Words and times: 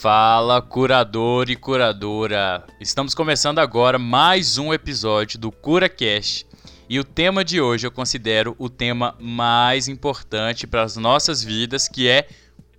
Fala, 0.00 0.62
curador 0.62 1.50
e 1.50 1.56
curadora! 1.56 2.64
Estamos 2.80 3.16
começando 3.16 3.58
agora 3.58 3.98
mais 3.98 4.56
um 4.56 4.72
episódio 4.72 5.40
do 5.40 5.50
CuraCast 5.50 6.46
e 6.88 7.00
o 7.00 7.04
tema 7.04 7.44
de 7.44 7.60
hoje 7.60 7.84
eu 7.84 7.90
considero 7.90 8.54
o 8.60 8.68
tema 8.68 9.16
mais 9.18 9.88
importante 9.88 10.68
para 10.68 10.84
as 10.84 10.96
nossas 10.96 11.42
vidas, 11.42 11.88
que 11.88 12.06
é 12.06 12.28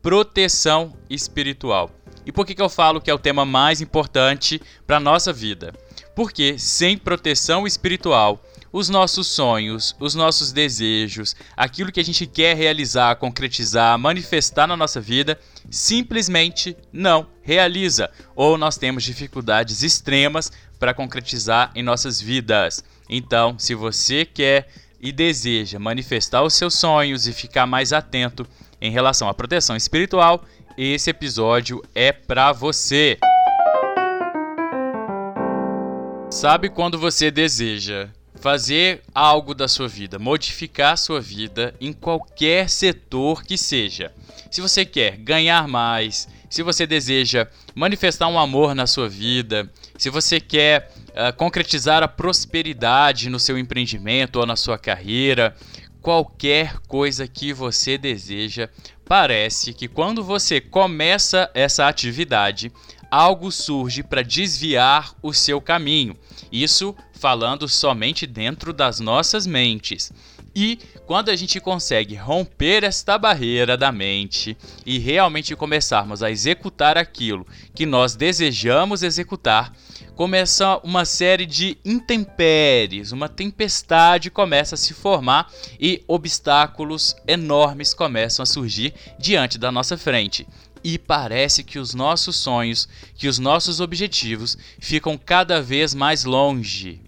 proteção 0.02 0.94
espiritual. 1.10 1.92
E 2.26 2.32
por 2.32 2.46
que, 2.46 2.56
que 2.56 2.62
eu 2.62 2.70
falo 2.70 3.02
que 3.02 3.12
é 3.12 3.14
o 3.14 3.20
tema 3.20 3.44
mais 3.44 3.82
importante 3.82 4.62
para 4.88 4.96
a 4.96 5.02
nossa 5.02 5.34
vida? 5.34 5.74
Porque 6.16 6.58
sem 6.58 6.98
proteção 6.98 7.68
espiritual, 7.68 8.42
os 8.72 8.90
nossos 8.90 9.28
sonhos, 9.28 9.96
os 10.00 10.14
nossos 10.16 10.52
desejos, 10.52 11.36
aquilo 11.56 11.92
que 11.92 12.00
a 12.00 12.06
gente 12.06 12.26
quer 12.28 12.56
realizar, 12.56 13.16
concretizar, 13.16 13.98
manifestar 13.98 14.68
na 14.68 14.78
nossa 14.78 15.02
vida, 15.02 15.40
simplesmente 15.70 16.78
não 16.92 17.28
realiza, 17.42 18.10
ou 18.36 18.58
nós 18.58 18.78
temos 18.78 19.04
dificuldades 19.04 19.82
extremas 19.82 20.52
para 20.80 20.94
concretizar 20.94 21.72
em 21.76 21.84
nossas 21.84 22.22
vidas. 22.22 22.84
Então, 23.10 23.58
se 23.58 23.74
você 23.74 24.24
quer 24.24 24.70
e 25.02 25.12
deseja 25.12 25.80
manifestar 25.80 26.44
os 26.44 26.54
seus 26.54 26.76
sonhos 26.76 27.28
e 27.28 27.34
ficar 27.34 27.66
mais 27.66 27.92
atento 27.92 28.46
em 28.82 28.92
relação 28.92 29.28
à 29.28 29.34
proteção 29.34 29.76
espiritual, 29.76 30.44
esse 30.78 31.10
episódio 31.10 31.84
é 31.96 32.12
para 32.12 32.54
você. 32.54 33.18
Sabe 36.30 36.70
quando 36.70 37.00
você 37.00 37.32
deseja 37.32 38.10
fazer 38.40 39.02
algo 39.14 39.54
da 39.54 39.68
sua 39.68 39.88
vida, 39.88 40.18
modificar 40.18 40.94
a 40.94 40.98
sua 40.98 41.20
vida 41.20 41.76
em 41.80 41.92
qualquer 41.92 42.70
setor 42.70 43.44
que 43.44 43.58
seja. 43.58 44.12
Se 44.50 44.62
você 44.62 44.86
quer 44.86 45.18
ganhar 45.18 45.68
mais, 45.68 46.28
se 46.50 46.64
você 46.64 46.88
deseja 46.88 47.48
manifestar 47.76 48.28
um 48.28 48.40
amor 48.40 48.74
na 48.74 48.88
sua 48.88 49.08
vida, 49.08 49.70
se 49.98 50.10
você 50.10 50.40
quer 50.40 50.92
uh, 51.10 51.36
concretizar 51.36 52.02
a 52.02 52.08
prosperidade 52.08 53.30
no 53.30 53.40
seu 53.40 53.58
empreendimento 53.58 54.40
ou 54.40 54.46
na 54.46 54.56
sua 54.56 54.78
carreira, 54.78 55.56
qualquer 56.02 56.80
coisa 56.88 57.28
que 57.28 57.52
você 57.54 57.98
deseja, 57.98 58.70
parece 59.06 59.74
que 59.74 59.88
quando 59.88 60.24
você 60.24 60.62
começa 60.62 61.52
essa 61.54 61.88
atividade, 61.88 62.72
algo 63.10 63.52
surge 63.52 64.04
para 64.04 64.24
desviar 64.24 65.14
o 65.22 65.34
seu 65.34 65.60
caminho. 65.60 66.18
Isso 66.52 66.96
falando 67.14 67.68
somente 67.68 68.26
dentro 68.26 68.72
das 68.72 69.00
nossas 69.00 69.46
mentes. 69.46 70.12
E 70.56 70.80
quando 71.06 71.30
a 71.30 71.36
gente 71.36 71.60
consegue 71.60 72.16
romper 72.16 72.84
esta 72.84 73.18
barreira 73.18 73.78
da 73.78 73.92
mente 73.92 74.58
e 74.86 74.98
realmente 74.98 75.56
começarmos 75.56 76.24
a 76.24 76.32
executar 76.32 76.98
aquilo 76.98 77.46
que 77.76 77.86
nós 77.86 78.16
desejamos 78.16 79.04
executar, 79.04 79.72
começa 80.16 80.78
uma 80.84 81.06
série 81.06 81.46
de 81.46 81.78
intempéries, 81.86 83.12
uma 83.12 83.30
tempestade 83.30 84.30
começa 84.30 84.76
a 84.76 84.78
se 84.78 84.94
formar 84.94 85.52
e 85.80 86.04
obstáculos 86.08 87.16
enormes 87.28 87.94
começam 87.94 88.44
a 88.44 88.46
surgir 88.46 88.94
diante 89.18 89.58
da 89.58 89.72
nossa 89.72 89.98
frente 89.98 90.48
e 90.84 90.98
parece 90.98 91.64
que 91.64 91.80
os 91.80 91.94
nossos 91.94 92.36
sonhos, 92.36 92.88
que 93.16 93.28
os 93.28 93.40
nossos 93.40 93.80
objetivos 93.80 94.58
ficam 94.80 95.18
cada 95.18 95.62
vez 95.62 95.94
mais 95.94 96.24
longe. 96.24 97.02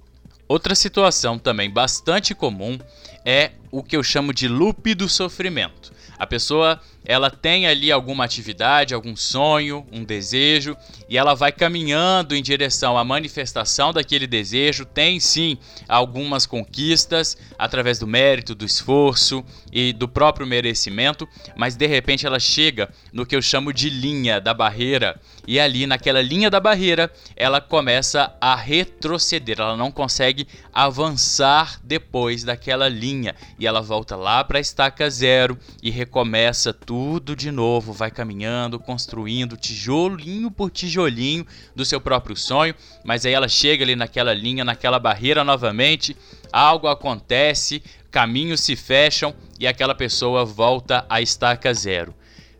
Outra 0.47 0.75
situação 0.75 1.39
também 1.39 1.69
bastante 1.69 2.35
comum 2.35 2.77
é 3.23 3.51
o 3.71 3.81
que 3.81 3.95
eu 3.95 4.03
chamo 4.03 4.33
de 4.33 4.47
loop 4.47 4.93
do 4.93 5.07
sofrimento. 5.07 5.93
A 6.19 6.27
pessoa 6.27 6.79
ela 7.03 7.31
tem 7.31 7.65
ali 7.65 7.91
alguma 7.91 8.23
atividade, 8.23 8.93
algum 8.93 9.15
sonho, 9.15 9.85
um 9.91 10.03
desejo, 10.03 10.77
e 11.09 11.17
ela 11.17 11.33
vai 11.33 11.51
caminhando 11.51 12.35
em 12.35 12.43
direção 12.43 12.97
à 12.97 13.03
manifestação 13.03 13.91
daquele 13.91 14.27
desejo. 14.27 14.85
Tem 14.85 15.19
sim 15.19 15.57
algumas 15.87 16.45
conquistas 16.45 17.35
através 17.57 17.97
do 17.97 18.05
mérito, 18.05 18.53
do 18.53 18.65
esforço 18.65 19.43
e 19.71 19.93
do 19.93 20.07
próprio 20.07 20.45
merecimento, 20.45 21.27
mas 21.55 21.75
de 21.75 21.87
repente 21.87 22.27
ela 22.27 22.39
chega 22.39 22.89
no 23.11 23.25
que 23.25 23.35
eu 23.35 23.41
chamo 23.41 23.73
de 23.73 23.89
linha 23.89 24.39
da 24.39 24.53
barreira, 24.53 25.19
e 25.47 25.59
ali 25.59 25.87
naquela 25.87 26.21
linha 26.21 26.51
da 26.51 26.59
barreira 26.59 27.11
ela 27.35 27.59
começa 27.59 28.35
a 28.39 28.55
retroceder, 28.55 29.59
ela 29.59 29.75
não 29.75 29.91
consegue 29.91 30.47
avançar 30.71 31.79
depois 31.83 32.43
daquela 32.43 32.87
linha, 32.87 33.35
e 33.57 33.65
ela 33.65 33.81
volta 33.81 34.15
lá 34.15 34.43
para 34.43 34.59
a 34.59 34.61
estaca 34.61 35.09
zero 35.09 35.57
e 35.81 35.89
recomeça 35.89 36.71
tudo 36.71 36.90
tudo 36.91 37.37
de 37.37 37.51
novo, 37.51 37.93
vai 37.93 38.11
caminhando, 38.11 38.77
construindo 38.77 39.55
tijolinho 39.55 40.51
por 40.51 40.69
tijolinho 40.69 41.47
do 41.73 41.85
seu 41.85 42.01
próprio 42.01 42.35
sonho, 42.35 42.75
mas 43.01 43.25
aí 43.25 43.31
ela 43.31 43.47
chega 43.47 43.85
ali 43.85 43.95
naquela 43.95 44.33
linha, 44.33 44.65
naquela 44.65 44.99
barreira 44.99 45.41
novamente, 45.41 46.17
algo 46.51 46.89
acontece, 46.89 47.81
caminhos 48.11 48.59
se 48.59 48.75
fecham 48.75 49.33
e 49.57 49.65
aquela 49.65 49.95
pessoa 49.95 50.43
volta 50.43 51.05
à 51.09 51.21
estaca 51.21 51.73
zero. 51.73 52.13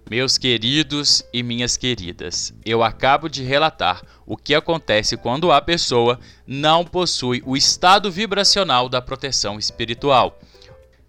Meus 0.10 0.38
queridos 0.38 1.22
e 1.34 1.44
minhas 1.44 1.76
queridas, 1.76 2.54
eu 2.66 2.82
acabo 2.82 3.28
de 3.28 3.44
relatar 3.44 4.02
o 4.26 4.38
que 4.38 4.56
acontece 4.56 5.18
quando 5.18 5.52
a 5.52 5.62
pessoa 5.62 6.18
não 6.48 6.86
possui 6.86 7.44
o 7.46 7.58
estado 7.58 8.10
vibracional 8.10 8.88
da 8.88 9.02
proteção 9.02 9.60
espiritual. 9.60 10.40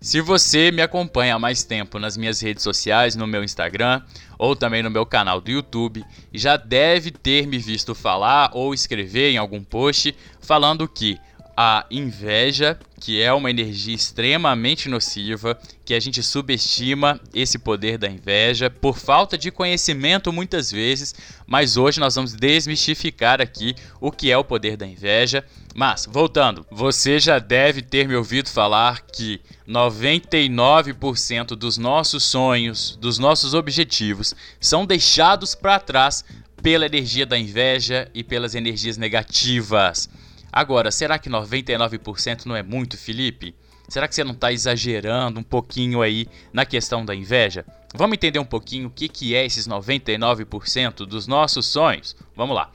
Se 0.03 0.21
você 0.21 0.73
me 0.73 0.83
acompanha 0.83 1.37
há 1.37 1.39
mais 1.39 1.63
tempo 1.63 1.97
nas 1.97 2.17
minhas 2.17 2.41
redes 2.41 2.65
sociais, 2.65 3.15
no 3.15 3.25
meu 3.25 3.45
Instagram 3.45 4.03
ou 4.37 4.57
também 4.57 4.83
no 4.83 4.91
meu 4.91 5.07
canal 5.07 5.41
do 5.41 5.49
YouTube, 5.49 6.05
já 6.35 6.57
deve 6.57 7.13
ter 7.13 7.47
me 7.47 7.57
visto 7.57 7.95
falar 7.95 8.51
ou 8.53 8.75
escrever 8.75 9.31
em 9.31 9.39
algum 9.39 9.63
post 9.63 10.13
falando 10.41 10.89
que 10.89 11.21
a 11.57 11.85
inveja, 11.91 12.79
que 13.01 13.21
é 13.21 13.33
uma 13.33 13.51
energia 13.51 13.95
extremamente 13.95 14.89
nociva, 14.89 15.59
que 15.85 15.95
a 15.95 16.01
gente 16.01 16.23
subestima 16.23 17.21
esse 17.35 17.59
poder 17.59 17.99
da 17.99 18.09
inveja 18.09 18.71
por 18.71 18.97
falta 18.97 19.37
de 19.37 19.51
conhecimento 19.51 20.33
muitas 20.33 20.71
vezes, 20.71 21.15
mas 21.47 21.77
hoje 21.77 22.01
nós 22.01 22.15
vamos 22.15 22.33
desmistificar 22.35 23.41
aqui 23.41 23.75
o 24.01 24.11
que 24.11 24.31
é 24.31 24.39
o 24.39 24.45
poder 24.45 24.77
da 24.77 24.87
inveja. 24.87 25.45
Mas, 25.75 26.07
voltando, 26.11 26.67
você 26.71 27.19
já 27.19 27.39
deve 27.39 27.81
ter 27.81 28.07
me 28.07 28.15
ouvido 28.15 28.49
falar 28.49 29.01
que 29.01 29.41
99% 29.67 31.57
dos 31.57 31.79
nossos 31.79 32.25
sonhos, 32.25 32.97
dos 33.01 33.19
nossos 33.19 33.55
objetivos, 33.55 34.34
são 34.61 34.84
deixados 34.84 35.55
para 35.55 35.81
trás 35.81 36.25
pela 36.63 36.87
energia 36.87 37.27
da 37.27 37.39
inveja 37.39 38.09
e 38.15 38.23
pelas 38.23 38.55
energias 38.55 38.97
negativas. 38.97 40.09
Agora, 40.53 40.91
será 40.91 41.19
que 41.19 41.31
99% 41.31 42.45
não 42.45 42.55
é 42.55 42.63
muito, 42.63 42.99
Felipe? 42.99 43.55
Será 43.92 44.08
que 44.08 44.14
você 44.14 44.25
não 44.25 44.32
está 44.32 44.50
exagerando 44.50 45.38
um 45.38 45.42
pouquinho 45.42 46.00
aí 46.00 46.26
na 46.50 46.64
questão 46.64 47.04
da 47.04 47.14
inveja? 47.14 47.62
Vamos 47.94 48.14
entender 48.14 48.38
um 48.38 48.44
pouquinho 48.44 48.88
o 48.88 48.91
que, 48.91 49.06
que 49.06 49.34
é 49.34 49.44
esses 49.44 49.69
99% 49.69 51.04
dos 51.04 51.26
nossos 51.26 51.66
sonhos? 51.66 52.16
Vamos 52.34 52.56
lá. 52.56 52.70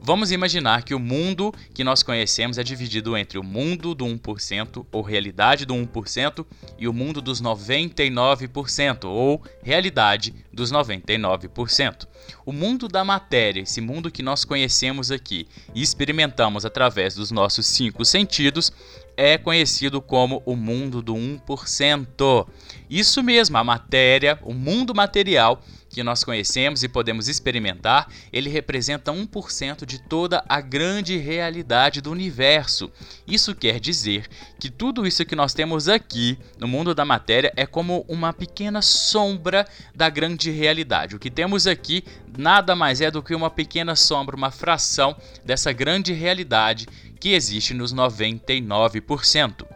Vamos 0.00 0.30
imaginar 0.30 0.84
que 0.84 0.94
o 0.94 0.98
mundo 1.00 1.52
que 1.74 1.82
nós 1.82 2.04
conhecemos 2.04 2.56
é 2.56 2.62
dividido 2.62 3.16
entre 3.16 3.36
o 3.36 3.42
mundo 3.42 3.96
do 3.96 4.04
1%, 4.06 4.86
ou 4.92 5.02
realidade 5.02 5.66
do 5.66 5.74
1%, 5.74 6.46
e 6.78 6.86
o 6.86 6.92
mundo 6.92 7.20
dos 7.20 7.42
99%, 7.42 9.04
ou 9.06 9.42
realidade 9.62 10.32
dos 10.52 10.70
99%. 10.70 12.06
O 12.46 12.52
mundo 12.52 12.86
da 12.86 13.04
matéria, 13.04 13.62
esse 13.62 13.80
mundo 13.80 14.10
que 14.10 14.22
nós 14.22 14.44
conhecemos 14.44 15.10
aqui 15.10 15.48
e 15.74 15.82
experimentamos 15.82 16.64
através 16.64 17.14
dos 17.14 17.32
nossos 17.32 17.66
cinco 17.66 18.04
sentidos, 18.04 18.72
é 19.20 19.36
conhecido 19.36 20.00
como 20.00 20.42
o 20.46 20.56
mundo 20.56 21.02
do 21.02 21.14
1%. 21.14 22.48
Isso 22.88 23.22
mesmo, 23.22 23.58
a 23.58 23.62
matéria, 23.62 24.38
o 24.42 24.54
mundo 24.54 24.94
material 24.94 25.62
que 25.90 26.02
nós 26.02 26.24
conhecemos 26.24 26.82
e 26.82 26.88
podemos 26.88 27.28
experimentar, 27.28 28.08
ele 28.32 28.48
representa 28.48 29.12
1% 29.12 29.84
de 29.84 29.98
toda 29.98 30.42
a 30.48 30.60
grande 30.60 31.18
realidade 31.18 32.00
do 32.00 32.10
universo. 32.10 32.90
Isso 33.26 33.54
quer 33.54 33.78
dizer 33.78 34.26
que 34.58 34.70
tudo 34.70 35.06
isso 35.06 35.26
que 35.26 35.36
nós 35.36 35.52
temos 35.52 35.88
aqui 35.88 36.38
no 36.58 36.68
mundo 36.68 36.94
da 36.94 37.04
matéria 37.04 37.52
é 37.56 37.66
como 37.66 38.06
uma 38.08 38.32
pequena 38.32 38.80
sombra 38.80 39.66
da 39.94 40.08
grande 40.08 40.50
realidade. 40.50 41.16
O 41.16 41.18
que 41.18 41.30
temos 41.30 41.66
aqui 41.66 42.04
nada 42.38 42.74
mais 42.74 43.00
é 43.00 43.10
do 43.10 43.22
que 43.22 43.34
uma 43.34 43.50
pequena 43.50 43.96
sombra, 43.96 44.36
uma 44.36 44.50
fração 44.50 45.14
dessa 45.44 45.72
grande 45.72 46.12
realidade 46.12 46.86
que 47.20 47.34
existe 47.34 47.74
nos 47.74 47.94
99%. 47.94 49.66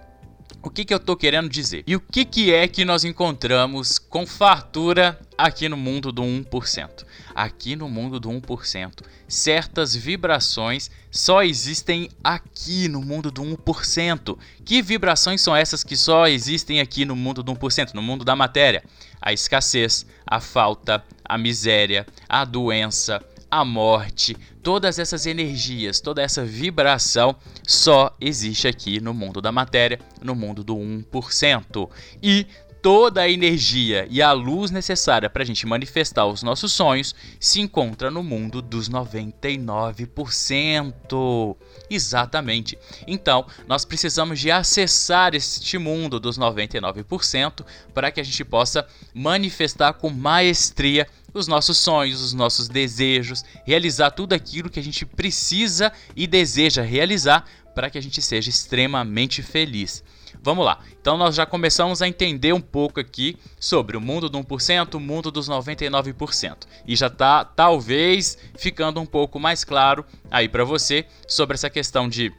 O 0.63 0.71
que, 0.71 0.83
que 0.83 0.95
eu 0.95 0.99
estou 0.99 1.15
querendo 1.15 1.47
dizer? 1.47 1.85
E 1.87 1.95
o 1.95 2.01
que, 2.01 2.25
que 2.25 2.51
é 2.51 2.67
que 2.67 2.87
nós 2.87 3.05
encontramos 3.05 3.99
com 3.99 4.27
fartura 4.27 5.21
aqui 5.37 5.69
no 5.69 5.77
mundo 5.77 6.11
do 6.11 6.23
1%? 6.23 7.05
Aqui 7.35 7.77
no 7.77 7.87
mundo 7.87 8.19
do 8.19 8.31
1%, 8.31 9.03
certas 9.29 9.95
vibrações 9.95 10.91
só 11.11 11.43
existem 11.43 12.09
aqui 12.23 12.89
no 12.89 13.03
mundo 13.03 13.31
do 13.31 13.43
1%. 13.43 14.39
Que 14.65 14.81
vibrações 14.81 15.43
são 15.43 15.55
essas 15.55 15.85
que 15.85 15.99
só 15.99 16.27
existem 16.27 16.81
aqui 16.81 17.05
no 17.05 17.15
mundo 17.15 17.43
do 17.43 17.53
1%, 17.53 17.93
no 17.93 18.01
mundo 18.01 18.25
da 18.25 18.35
matéria? 18.35 18.83
A 19.21 19.35
escassez, 19.35 20.07
a 20.27 20.41
falta, 20.41 21.05
a 21.23 21.37
miséria, 21.37 22.07
a 22.27 22.43
doença, 22.43 23.23
a 23.55 23.65
morte, 23.65 24.37
todas 24.65 24.99
essas 24.99 25.27
energias, 25.27 26.01
toda 26.01 26.21
essa 26.21 26.45
vibração 26.45 27.37
só 27.65 28.13
existe 28.21 28.67
aqui 28.67 29.01
no 29.01 29.15
mundo 29.15 29.41
da 29.41 29.53
matéria, 29.53 30.01
no 30.21 30.35
mundo 30.35 30.65
do 30.65 30.75
1%. 30.75 31.89
E 32.21 32.49
toda 32.83 33.21
a 33.21 33.31
energia 33.31 34.09
e 34.11 34.21
a 34.21 34.33
luz 34.33 34.73
necessária 34.73 35.31
para 35.31 35.45
a 35.45 35.47
gente 35.47 35.69
manifestar 35.69 36.27
os 36.27 36.43
nossos 36.43 36.73
sonhos 36.73 37.15
se 37.39 37.61
encontra 37.61 38.11
no 38.11 38.25
mundo 38.25 38.61
dos 38.61 38.91
99%. 38.91 41.57
Exatamente. 41.89 42.77
Então, 43.07 43.47
nós 43.69 43.85
precisamos 43.85 44.41
de 44.41 44.51
acessar 44.51 45.33
este 45.33 45.79
mundo 45.79 46.19
dos 46.19 46.37
99% 46.37 47.65
para 47.95 48.11
que 48.11 48.21
a 48.21 48.25
gente 48.25 48.45
possa 48.45 48.85
manifestar 49.15 49.93
com 49.93 50.11
maestria 50.11 51.07
os 51.35 51.49
nossos 51.49 51.79
sonhos, 51.79 52.23
os 52.23 52.33
nossos 52.33 52.69
desejos, 52.69 53.45
realizar 53.67 54.13
tudo 54.13 54.33
aquilo 54.33 54.71
que 54.71 54.81
a 54.81 54.83
gente 54.83 55.05
precisa 55.05 55.93
e 56.15 56.27
deseja 56.27 56.83
realizar 56.83 57.45
para 57.75 57.91
que 57.91 57.99
a 57.99 58.03
gente 58.03 58.23
seja 58.23 58.49
extremamente 58.49 59.43
feliz. 59.43 60.03
Vamos 60.43 60.65
lá. 60.65 60.79
Então 61.01 61.17
nós 61.17 61.35
já 61.35 61.47
começamos 61.47 62.03
a 62.03 62.09
entender 62.09 62.53
um 62.53 62.61
pouco 62.61 63.01
aqui 63.01 63.37
sobre 63.59 63.97
o 63.97 64.01
mundo 64.01 64.29
do 64.29 64.39
1%, 64.39 64.95
o 64.95 65.01
mundo 65.01 65.31
dos 65.31 65.49
99%. 65.49 66.67
E 66.87 66.95
já 66.95 67.07
está 67.07 67.45
talvez 67.45 68.39
ficando 68.57 69.01
um 69.01 69.07
pouco 69.07 69.41
mais 69.41 69.65
claro 69.65 70.05
aí 70.31 70.49
para 70.49 70.65
você 70.65 71.07
sobre 71.27 71.55
essa 71.55 71.71
questão 71.71 72.09
de 72.09 72.33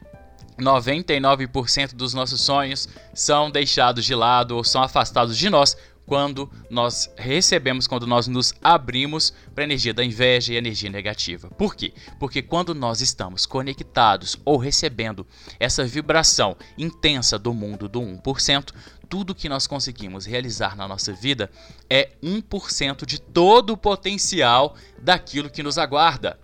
99% 0.58 1.94
dos 1.94 2.14
nossos 2.14 2.40
sonhos 2.40 2.88
são 3.12 3.50
deixados 3.50 4.04
de 4.04 4.14
lado 4.14 4.56
ou 4.56 4.64
são 4.64 4.82
afastados 4.82 5.36
de 5.36 5.50
nós 5.50 5.76
quando 6.06 6.50
nós 6.70 7.12
recebemos, 7.16 7.86
quando 7.86 8.06
nós 8.06 8.28
nos 8.28 8.54
abrimos 8.62 9.34
para 9.54 9.64
a 9.64 9.66
energia 9.66 9.92
da 9.92 10.04
inveja 10.04 10.52
e 10.52 10.56
energia 10.56 10.88
negativa. 10.88 11.48
Por 11.50 11.74
quê? 11.74 11.92
Porque 12.18 12.40
quando 12.40 12.74
nós 12.74 13.00
estamos 13.00 13.44
conectados 13.44 14.36
ou 14.44 14.56
recebendo 14.56 15.26
essa 15.58 15.84
vibração 15.84 16.56
intensa 16.78 17.38
do 17.38 17.52
mundo 17.52 17.88
do 17.88 18.00
1%, 18.00 18.72
tudo 19.08 19.34
que 19.34 19.48
nós 19.48 19.66
conseguimos 19.66 20.26
realizar 20.26 20.76
na 20.76 20.86
nossa 20.86 21.12
vida 21.12 21.50
é 21.88 22.10
1% 22.22 23.04
de 23.04 23.20
todo 23.20 23.70
o 23.72 23.76
potencial 23.76 24.76
daquilo 24.98 25.50
que 25.50 25.62
nos 25.62 25.78
aguarda. 25.78 26.38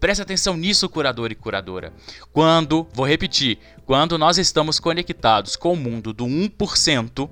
Preste 0.00 0.22
atenção 0.22 0.56
nisso, 0.56 0.88
curador 0.88 1.32
e 1.32 1.34
curadora. 1.34 1.92
Quando, 2.32 2.86
vou 2.92 3.04
repetir, 3.04 3.58
quando 3.84 4.16
nós 4.16 4.38
estamos 4.38 4.78
conectados 4.78 5.56
com 5.56 5.72
o 5.72 5.76
mundo 5.76 6.12
do 6.12 6.24
1%, 6.24 7.28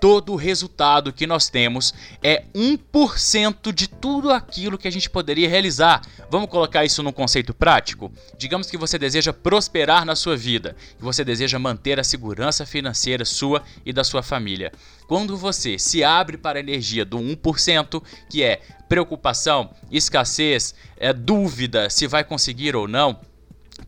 todo 0.00 0.32
o 0.32 0.36
resultado 0.36 1.12
que 1.12 1.26
nós 1.26 1.50
temos 1.50 1.92
é 2.22 2.44
1% 2.54 3.72
de 3.72 3.86
tudo 3.86 4.30
aquilo 4.30 4.78
que 4.78 4.88
a 4.88 4.90
gente 4.90 5.10
poderia 5.10 5.48
realizar. 5.48 6.00
Vamos 6.30 6.48
colocar 6.48 6.84
isso 6.84 7.02
num 7.02 7.12
conceito 7.12 7.52
prático? 7.52 8.10
Digamos 8.38 8.70
que 8.70 8.78
você 8.78 8.98
deseja 8.98 9.32
prosperar 9.32 10.06
na 10.06 10.16
sua 10.16 10.36
vida, 10.36 10.74
que 10.96 11.04
você 11.04 11.22
deseja 11.22 11.58
manter 11.58 12.00
a 12.00 12.04
segurança 12.04 12.64
financeira 12.64 13.24
sua 13.24 13.62
e 13.84 13.92
da 13.92 14.02
sua 14.02 14.22
família. 14.22 14.72
Quando 15.06 15.36
você 15.36 15.78
se 15.78 16.02
abre 16.02 16.38
para 16.38 16.58
a 16.58 16.60
energia 16.60 17.04
do 17.04 17.18
1%, 17.18 18.02
que 18.30 18.42
é 18.42 18.60
preocupação, 18.88 19.70
escassez, 19.90 20.74
é 20.96 21.12
dúvida 21.12 21.90
se 21.90 22.06
vai 22.06 22.24
conseguir 22.24 22.74
ou 22.74 22.88
não, 22.88 23.20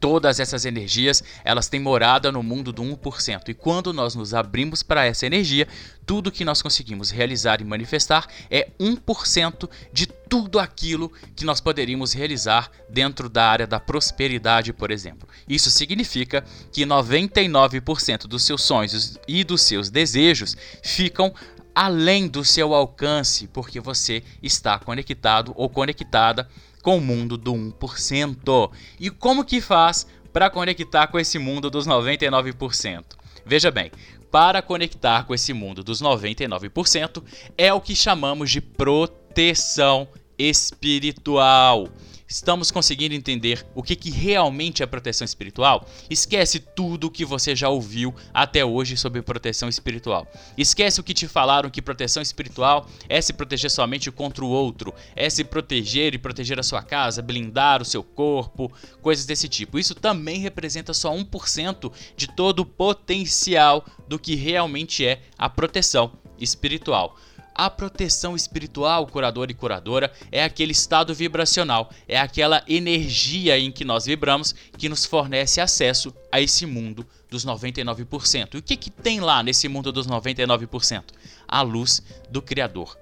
Todas 0.03 0.41
essas 0.41 0.65
energias, 0.65 1.23
elas 1.45 1.69
têm 1.69 1.79
morada 1.79 2.33
no 2.33 2.43
mundo 2.43 2.73
do 2.73 2.83
1%. 2.83 3.49
E 3.49 3.55
quando 3.55 3.93
nós 3.93 4.17
nos 4.17 4.35
abrimos 4.35 4.83
para 4.83 5.07
essa 5.07 5.25
energia, 5.25 5.69
tudo 6.05 6.33
que 6.33 6.45
nós 6.45 6.61
conseguimos 6.61 7.13
realizar 7.13 7.61
e 7.61 7.65
manifestar 7.65 8.27
é 8.51 8.69
1% 8.81 9.71
de 9.93 10.07
tudo 10.07 10.59
aquilo 10.59 11.13
que 11.37 11.45
nós 11.45 11.61
poderíamos 11.61 12.13
realizar 12.13 12.69
dentro 12.91 13.29
da 13.29 13.47
área 13.47 13.65
da 13.65 13.79
prosperidade, 13.79 14.73
por 14.73 14.91
exemplo. 14.91 15.29
Isso 15.49 15.71
significa 15.71 16.45
que 16.73 16.85
99% 16.85 18.27
dos 18.27 18.43
seus 18.43 18.65
sonhos 18.65 19.21
e 19.29 19.45
dos 19.45 19.63
seus 19.63 19.89
desejos 19.89 20.57
ficam 20.83 21.33
além 21.73 22.27
do 22.27 22.45
seu 22.45 22.75
alcance, 22.75 23.47
porque 23.47 23.79
você 23.79 24.21
está 24.43 24.81
conectado 24.81 25.53
ou 25.55 25.69
conectada 25.69 26.49
com 26.83 26.99
o 26.99 27.01
mundo 27.01 27.39
do 27.39 27.55
1%. 27.55 28.71
E 29.01 29.09
como 29.09 29.45
que 29.45 29.61
faz 29.61 30.07
para 30.33 30.51
conectar 30.51 31.07
com 31.07 31.19
esse 31.19 31.39
mundo 31.39 31.71
dos 31.71 31.87
99%? 31.87 33.05
Veja 33.47 33.71
bem, 33.71 33.91
para 34.31 34.61
conectar 34.61 35.25
com 35.25 35.35
esse 35.35 35.53
mundo 35.53 35.85
dos 35.85 36.03
99% 36.03 37.23
é 37.57 37.73
o 37.73 37.81
que 37.81 37.95
chamamos 37.95 38.51
de 38.51 38.61
proteção 38.61 40.09
espiritual. 40.39 41.89
Estamos 42.33 42.71
conseguindo 42.71 43.15
entender 43.15 43.63
o 43.75 43.83
que, 43.83 43.95
que 43.95 44.11
realmente 44.11 44.83
é 44.83 44.87
proteção 44.87 45.23
espiritual? 45.23 45.87
Esquece 46.09 46.59
tudo 46.61 47.09
o 47.09 47.11
que 47.11 47.27
você 47.27 47.55
já 47.55 47.69
ouviu 47.69 48.15
até 48.33 48.65
hoje 48.65 48.97
sobre 48.97 49.21
proteção 49.21 49.69
espiritual. 49.69 50.27
Esquece 50.57 50.99
o 50.99 51.05
que 51.05 51.13
te 51.13 51.29
falaram 51.29 51.69
que 51.69 51.83
proteção 51.83 52.23
espiritual 52.23 52.89
é 53.07 53.21
se 53.21 53.35
proteger 53.35 53.71
somente 53.71 54.11
contra 54.11 54.43
o 54.43 54.49
outro, 54.49 54.95
é 55.15 55.29
se 55.29 55.45
proteger 55.45 56.15
e 56.15 56.19
proteger 56.19 56.59
a 56.59 56.63
sua 56.63 56.83
casa, 56.83 57.21
blindar 57.21 57.83
o 57.83 57.85
seu 57.85 58.03
corpo, 58.03 58.73
coisas 59.03 59.27
desse 59.27 59.47
tipo. 59.47 59.79
Isso 59.79 59.95
também 59.95 60.41
representa 60.41 60.95
só 60.95 61.15
1% 61.15 61.93
de 62.17 62.29
todo 62.29 62.61
o 62.61 62.67
potencial 62.67 63.85
do 64.09 64.19
que 64.19 64.35
realmente 64.35 65.05
é 65.05 65.21
a 65.37 65.51
proteção 65.51 66.13
espiritual. 66.41 67.15
A 67.55 67.69
proteção 67.69 68.35
espiritual, 68.35 69.07
curador 69.07 69.51
e 69.51 69.55
curadora, 69.55 70.13
é 70.31 70.43
aquele 70.43 70.73
estado 70.73 71.15
vibracional, 71.15 71.91
é 72.09 72.19
aquela 72.19 72.63
energia 72.67 73.59
em 73.59 73.71
que 73.71 73.85
nós 73.85 74.07
vibramos 74.07 74.55
que 74.79 74.89
nos 74.89 75.05
fornece 75.05 75.61
acesso 75.61 76.15
a 76.31 76.41
esse 76.41 76.65
mundo 76.65 77.07
dos 77.31 77.45
99%. 77.45 78.55
E 78.55 78.59
o 78.59 78.63
que, 78.63 78.77
que 78.77 78.91
tem 78.91 79.21
lá 79.21 79.43
nesse 79.43 79.69
mundo 79.69 79.93
dos 79.93 80.07
99%? 80.07 81.05
A 81.47 81.63
luz 81.63 82.03
do 82.31 82.41
Criador. 82.41 82.97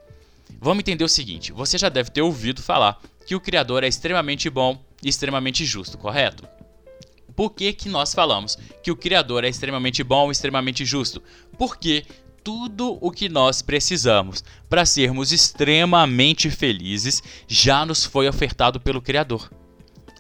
Vamos 0.61 0.81
entender 0.81 1.05
o 1.05 1.09
seguinte: 1.09 1.53
você 1.53 1.79
já 1.79 1.89
deve 1.89 2.11
ter 2.11 2.23
ouvido 2.23 2.63
falar 2.63 3.01
que 3.27 3.35
o 3.35 3.41
Criador 3.41 3.85
é 3.85 3.89
extremamente 3.89 4.51
bom 4.51 4.83
e 5.03 5.09
extremamente 5.09 5.65
justo, 5.65 5.97
correto? 5.97 6.47
Por 7.37 7.51
que, 7.51 7.73
que 7.73 7.89
nós 7.89 8.13
falamos 8.13 8.59
que 8.83 8.91
o 8.91 8.97
Criador 8.97 9.45
é 9.45 9.49
extremamente 9.49 10.03
bom 10.03 10.29
e 10.29 10.33
extremamente 10.33 10.85
justo? 10.85 11.23
Porque 11.57 12.05
tudo 12.43 12.99
o 13.01 13.11
que 13.11 13.29
nós 13.29 13.63
precisamos 13.63 14.43
para 14.69 14.87
sermos 14.87 15.33
extremamente 15.33 16.51
felizes 16.51 17.23
já 17.47 17.85
nos 17.85 18.05
foi 18.05 18.29
ofertado 18.29 18.81
pelo 18.81 19.03
Criador. 19.03 19.51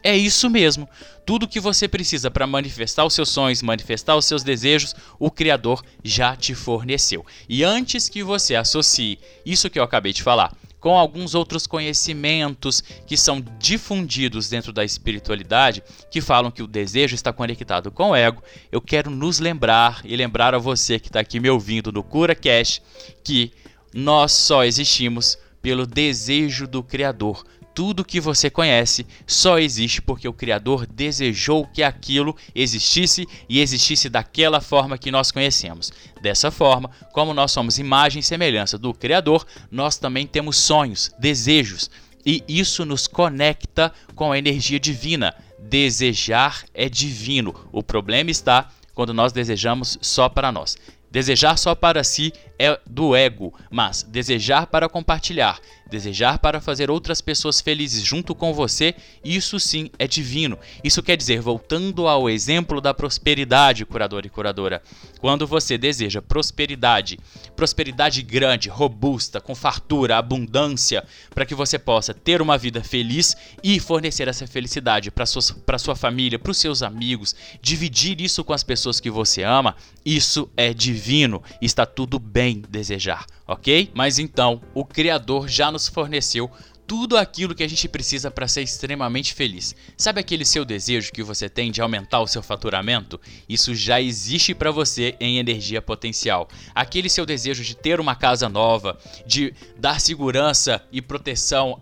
É 0.02 0.16
isso 0.16 0.48
mesmo. 0.48 0.88
Tudo 1.26 1.48
que 1.48 1.60
você 1.60 1.86
precisa 1.86 2.30
para 2.30 2.46
manifestar 2.46 3.04
os 3.04 3.14
seus 3.14 3.28
sonhos, 3.28 3.62
manifestar 3.62 4.16
os 4.16 4.24
seus 4.24 4.42
desejos, 4.42 4.94
o 5.18 5.30
Criador 5.30 5.82
já 6.02 6.34
te 6.34 6.54
forneceu. 6.54 7.24
E 7.48 7.62
antes 7.62 8.08
que 8.08 8.22
você 8.22 8.54
associe 8.54 9.18
isso 9.44 9.68
que 9.68 9.78
eu 9.78 9.84
acabei 9.84 10.12
de 10.12 10.22
falar 10.22 10.56
com 10.80 10.96
alguns 10.96 11.34
outros 11.34 11.66
conhecimentos 11.66 12.82
que 13.06 13.16
são 13.16 13.44
difundidos 13.58 14.48
dentro 14.48 14.72
da 14.72 14.84
espiritualidade, 14.84 15.82
que 16.10 16.20
falam 16.20 16.50
que 16.50 16.62
o 16.62 16.66
desejo 16.66 17.14
está 17.14 17.32
conectado 17.32 17.90
com 17.90 18.10
o 18.10 18.16
ego, 18.16 18.42
eu 18.72 18.80
quero 18.80 19.10
nos 19.10 19.38
lembrar 19.38 20.00
e 20.04 20.16
lembrar 20.16 20.54
a 20.54 20.58
você 20.58 20.98
que 20.98 21.08
está 21.08 21.20
aqui 21.20 21.38
me 21.38 21.50
ouvindo 21.50 21.92
no 21.92 22.02
Cura 22.02 22.34
Cash 22.34 22.80
que 23.22 23.52
nós 23.92 24.32
só 24.32 24.64
existimos 24.64 25.38
pelo 25.60 25.86
desejo 25.86 26.66
do 26.66 26.82
Criador 26.82 27.44
tudo 27.74 28.04
que 28.04 28.20
você 28.20 28.50
conhece 28.50 29.06
só 29.26 29.58
existe 29.58 30.02
porque 30.02 30.28
o 30.28 30.32
Criador 30.32 30.86
desejou 30.86 31.66
que 31.66 31.82
aquilo 31.82 32.36
existisse 32.54 33.26
e 33.48 33.60
existisse 33.60 34.08
daquela 34.08 34.60
forma 34.60 34.98
que 34.98 35.10
nós 35.10 35.30
conhecemos. 35.30 35.92
Dessa 36.20 36.50
forma, 36.50 36.90
como 37.12 37.34
nós 37.34 37.52
somos 37.52 37.78
imagem 37.78 38.20
e 38.20 38.24
semelhança 38.24 38.76
do 38.76 38.92
Criador, 38.92 39.46
nós 39.70 39.96
também 39.96 40.26
temos 40.26 40.56
sonhos, 40.56 41.10
desejos, 41.18 41.90
e 42.24 42.44
isso 42.48 42.84
nos 42.84 43.06
conecta 43.06 43.92
com 44.14 44.32
a 44.32 44.38
energia 44.38 44.78
divina. 44.78 45.34
Desejar 45.58 46.64
é 46.74 46.88
divino. 46.88 47.54
O 47.72 47.82
problema 47.82 48.30
está 48.30 48.68
quando 48.94 49.14
nós 49.14 49.32
desejamos 49.32 49.98
só 50.02 50.28
para 50.28 50.52
nós. 50.52 50.76
Desejar 51.10 51.56
só 51.56 51.74
para 51.74 52.04
si 52.04 52.32
é 52.60 52.78
do 52.86 53.16
ego, 53.16 53.54
mas 53.70 54.02
desejar 54.02 54.66
para 54.66 54.86
compartilhar, 54.86 55.58
desejar 55.88 56.38
para 56.38 56.60
fazer 56.60 56.90
outras 56.90 57.22
pessoas 57.22 57.58
felizes 57.58 58.04
junto 58.04 58.34
com 58.34 58.52
você, 58.52 58.94
isso 59.24 59.58
sim 59.58 59.90
é 59.98 60.06
divino. 60.06 60.58
Isso 60.84 61.02
quer 61.02 61.16
dizer, 61.16 61.40
voltando 61.40 62.06
ao 62.06 62.28
exemplo 62.28 62.78
da 62.78 62.92
prosperidade, 62.92 63.86
curador 63.86 64.26
e 64.26 64.28
curadora, 64.28 64.82
quando 65.20 65.46
você 65.46 65.78
deseja 65.78 66.20
prosperidade, 66.20 67.18
prosperidade 67.56 68.20
grande, 68.20 68.68
robusta, 68.68 69.40
com 69.40 69.54
fartura, 69.54 70.18
abundância, 70.18 71.02
para 71.34 71.46
que 71.46 71.54
você 71.54 71.78
possa 71.78 72.12
ter 72.12 72.42
uma 72.42 72.58
vida 72.58 72.84
feliz 72.84 73.34
e 73.62 73.80
fornecer 73.80 74.28
essa 74.28 74.46
felicidade 74.46 75.10
para 75.10 75.24
sua, 75.24 75.96
família, 75.96 76.38
para 76.38 76.52
os 76.52 76.58
seus 76.58 76.82
amigos, 76.82 77.34
dividir 77.62 78.20
isso 78.20 78.44
com 78.44 78.52
as 78.52 78.62
pessoas 78.62 79.00
que 79.00 79.10
você 79.10 79.42
ama, 79.44 79.74
isso 80.04 80.50
é 80.58 80.74
divino, 80.74 81.42
está 81.62 81.86
tudo 81.86 82.18
bem 82.18 82.49
desejar, 82.58 83.26
ok? 83.46 83.90
Mas 83.94 84.18
então, 84.18 84.62
o 84.74 84.84
Criador 84.84 85.48
já 85.48 85.70
nos 85.70 85.88
forneceu 85.88 86.50
tudo 86.90 87.16
aquilo 87.16 87.54
que 87.54 87.62
a 87.62 87.68
gente 87.68 87.88
precisa 87.88 88.32
para 88.32 88.48
ser 88.48 88.62
extremamente 88.62 89.32
feliz. 89.32 89.76
Sabe 89.96 90.18
aquele 90.18 90.44
seu 90.44 90.64
desejo 90.64 91.12
que 91.12 91.22
você 91.22 91.48
tem 91.48 91.70
de 91.70 91.80
aumentar 91.80 92.20
o 92.20 92.26
seu 92.26 92.42
faturamento? 92.42 93.20
Isso 93.48 93.76
já 93.76 94.00
existe 94.00 94.52
para 94.56 94.72
você 94.72 95.14
em 95.20 95.38
energia 95.38 95.80
potencial. 95.80 96.48
Aquele 96.74 97.08
seu 97.08 97.24
desejo 97.24 97.62
de 97.62 97.76
ter 97.76 98.00
uma 98.00 98.16
casa 98.16 98.48
nova, 98.48 98.98
de 99.24 99.54
dar 99.78 100.00
segurança 100.00 100.84
e 100.90 101.00
proteção 101.00 101.80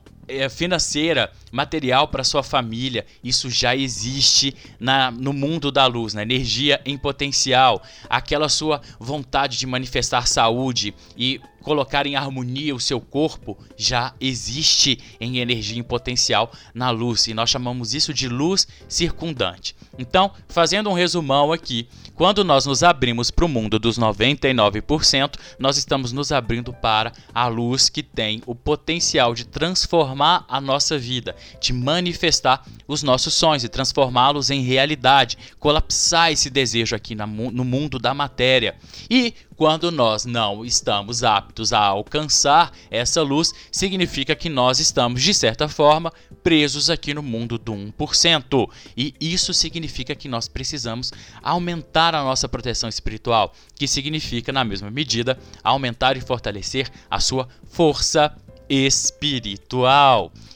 financeira, 0.51 1.33
material 1.51 2.09
para 2.09 2.25
sua 2.25 2.43
família, 2.43 3.07
isso 3.23 3.51
já 3.51 3.75
existe 3.75 4.55
na, 4.79 5.11
no 5.11 5.33
mundo 5.33 5.71
da 5.71 5.87
luz, 5.87 6.15
na 6.15 6.23
energia 6.23 6.81
em 6.85 6.97
potencial. 6.97 7.83
Aquela 8.09 8.49
sua 8.49 8.81
vontade 8.99 9.59
de 9.59 9.67
manifestar 9.67 10.27
saúde 10.27 10.95
e 11.17 11.41
colocar 11.69 12.07
em 12.07 12.17
harmonia 12.17 12.75
o 12.75 12.81
seu 12.81 12.99
corpo 12.99 13.55
já 13.77 14.15
existe 14.19 14.99
em 15.21 15.37
energia 15.37 15.79
em 15.79 15.83
potencial 15.83 16.51
na 16.73 16.89
luz 16.89 17.27
e 17.27 17.35
nós 17.35 17.51
chamamos 17.51 17.93
isso 17.93 18.15
de 18.15 18.27
luz 18.27 18.67
circundante. 18.89 19.77
Então, 19.99 20.33
fazendo 20.49 20.89
um 20.89 20.95
resumão 20.95 21.53
aqui, 21.53 21.87
quando 22.15 22.43
nós 22.43 22.65
nos 22.65 22.83
abrimos 22.83 23.31
para 23.31 23.45
o 23.45 23.49
mundo 23.49 23.79
dos 23.79 23.99
99%, 23.99 25.35
nós 25.59 25.77
estamos 25.77 26.11
nos 26.11 26.33
abrindo 26.33 26.73
para 26.73 27.13
a 27.35 27.47
luz 27.49 27.91
que 27.91 28.03
tem 28.03 28.43
o 28.47 28.55
potencial 28.55 29.35
de 29.35 29.45
transformar 29.45 30.47
a 30.49 30.63
nossa 30.63 30.97
vida, 30.97 31.37
de 31.61 31.75
manifestar 31.75 32.65
os 32.87 33.03
nossos 33.03 33.35
sonhos 33.35 33.63
e 33.63 33.69
transformá-los 33.69 34.49
em 34.49 34.63
realidade, 34.63 35.37
colapsar 35.59 36.33
esse 36.33 36.49
desejo 36.49 36.97
aqui 36.97 37.15
no 37.15 37.65
mundo 37.65 37.99
da 37.99 38.15
matéria. 38.15 38.75
E 39.11 39.35
quando 39.59 39.91
nós 39.91 40.25
não 40.25 40.65
estamos 40.65 41.25
aptos 41.25 41.73
a 41.73 41.81
alcançar 41.81 42.73
essa 42.89 43.21
luz, 43.23 43.53
significa 43.73 44.37
que 44.37 44.49
nós 44.49 44.79
estamos, 44.79 45.21
de 45.21 45.35
certa 45.35 45.69
forma, 45.69 46.13
presos 46.45 46.89
aqui 46.89 47.13
no 47.13 47.25
mundo 47.25 47.59
do 47.59 47.73
1%. 47.73 48.71
E 48.97 49.13
isso 49.21 49.53
significa 49.53 50.15
que 50.15 50.29
nós 50.29 50.47
precisamos 50.47 51.13
aumentar 51.43 52.15
a 52.15 52.23
nossa 52.23 52.49
proteção 52.49 52.89
espiritual, 52.89 53.53
que 53.75 53.89
significa, 53.89 54.53
na 54.53 54.63
mesma 54.63 54.93
medida, 54.93 55.37
aumentar 55.65 56.17
e 56.17 56.21
fortalecer 56.21 56.89
a 57.11 57.19
sua 57.19 57.49
força 57.69 58.27
espiritual. 58.29 58.48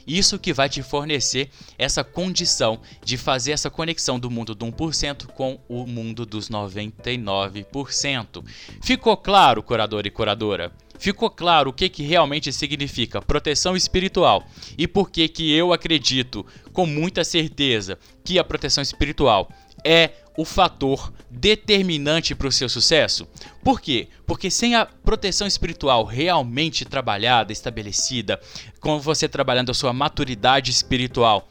Isso 0.05 0.37
que 0.37 0.53
vai 0.53 0.69
te 0.69 0.83
fornecer 0.83 1.49
essa 1.77 2.03
condição 2.03 2.79
de 3.03 3.17
fazer 3.17 3.53
essa 3.53 3.69
conexão 3.69 4.19
do 4.19 4.29
mundo 4.29 4.53
do 4.53 4.65
1% 4.65 5.27
com 5.27 5.59
o 5.67 5.85
mundo 5.87 6.25
dos 6.25 6.49
99%. 6.49 8.43
Ficou 8.81 9.15
claro, 9.17 9.63
curador 9.63 10.05
e 10.05 10.11
curadora? 10.11 10.71
Ficou 10.99 11.29
claro 11.29 11.69
o 11.69 11.73
que, 11.73 11.89
que 11.89 12.03
realmente 12.03 12.53
significa 12.53 13.21
proteção 13.21 13.75
espiritual 13.75 14.45
e 14.77 14.87
por 14.87 15.09
que, 15.09 15.27
que 15.27 15.51
eu 15.51 15.73
acredito 15.73 16.45
com 16.71 16.85
muita 16.85 17.23
certeza 17.23 17.97
que 18.23 18.37
a 18.39 18.43
proteção 18.43 18.81
espiritual 18.81 19.49
é 19.83 20.11
o 20.37 20.45
fator 20.45 21.11
determinante 21.33 22.35
para 22.35 22.47
o 22.47 22.51
seu 22.51 22.69
sucesso? 22.69 23.27
Por 23.63 23.81
quê? 23.81 24.07
Porque 24.25 24.51
sem 24.51 24.75
a 24.75 24.85
proteção 24.85 25.47
espiritual 25.47 26.05
realmente 26.05 26.85
trabalhada, 26.85 27.51
estabelecida, 27.51 28.39
com 28.79 28.99
você 28.99 29.27
trabalhando 29.27 29.71
a 29.71 29.73
sua 29.73 29.93
maturidade 29.93 30.71
espiritual, 30.71 31.49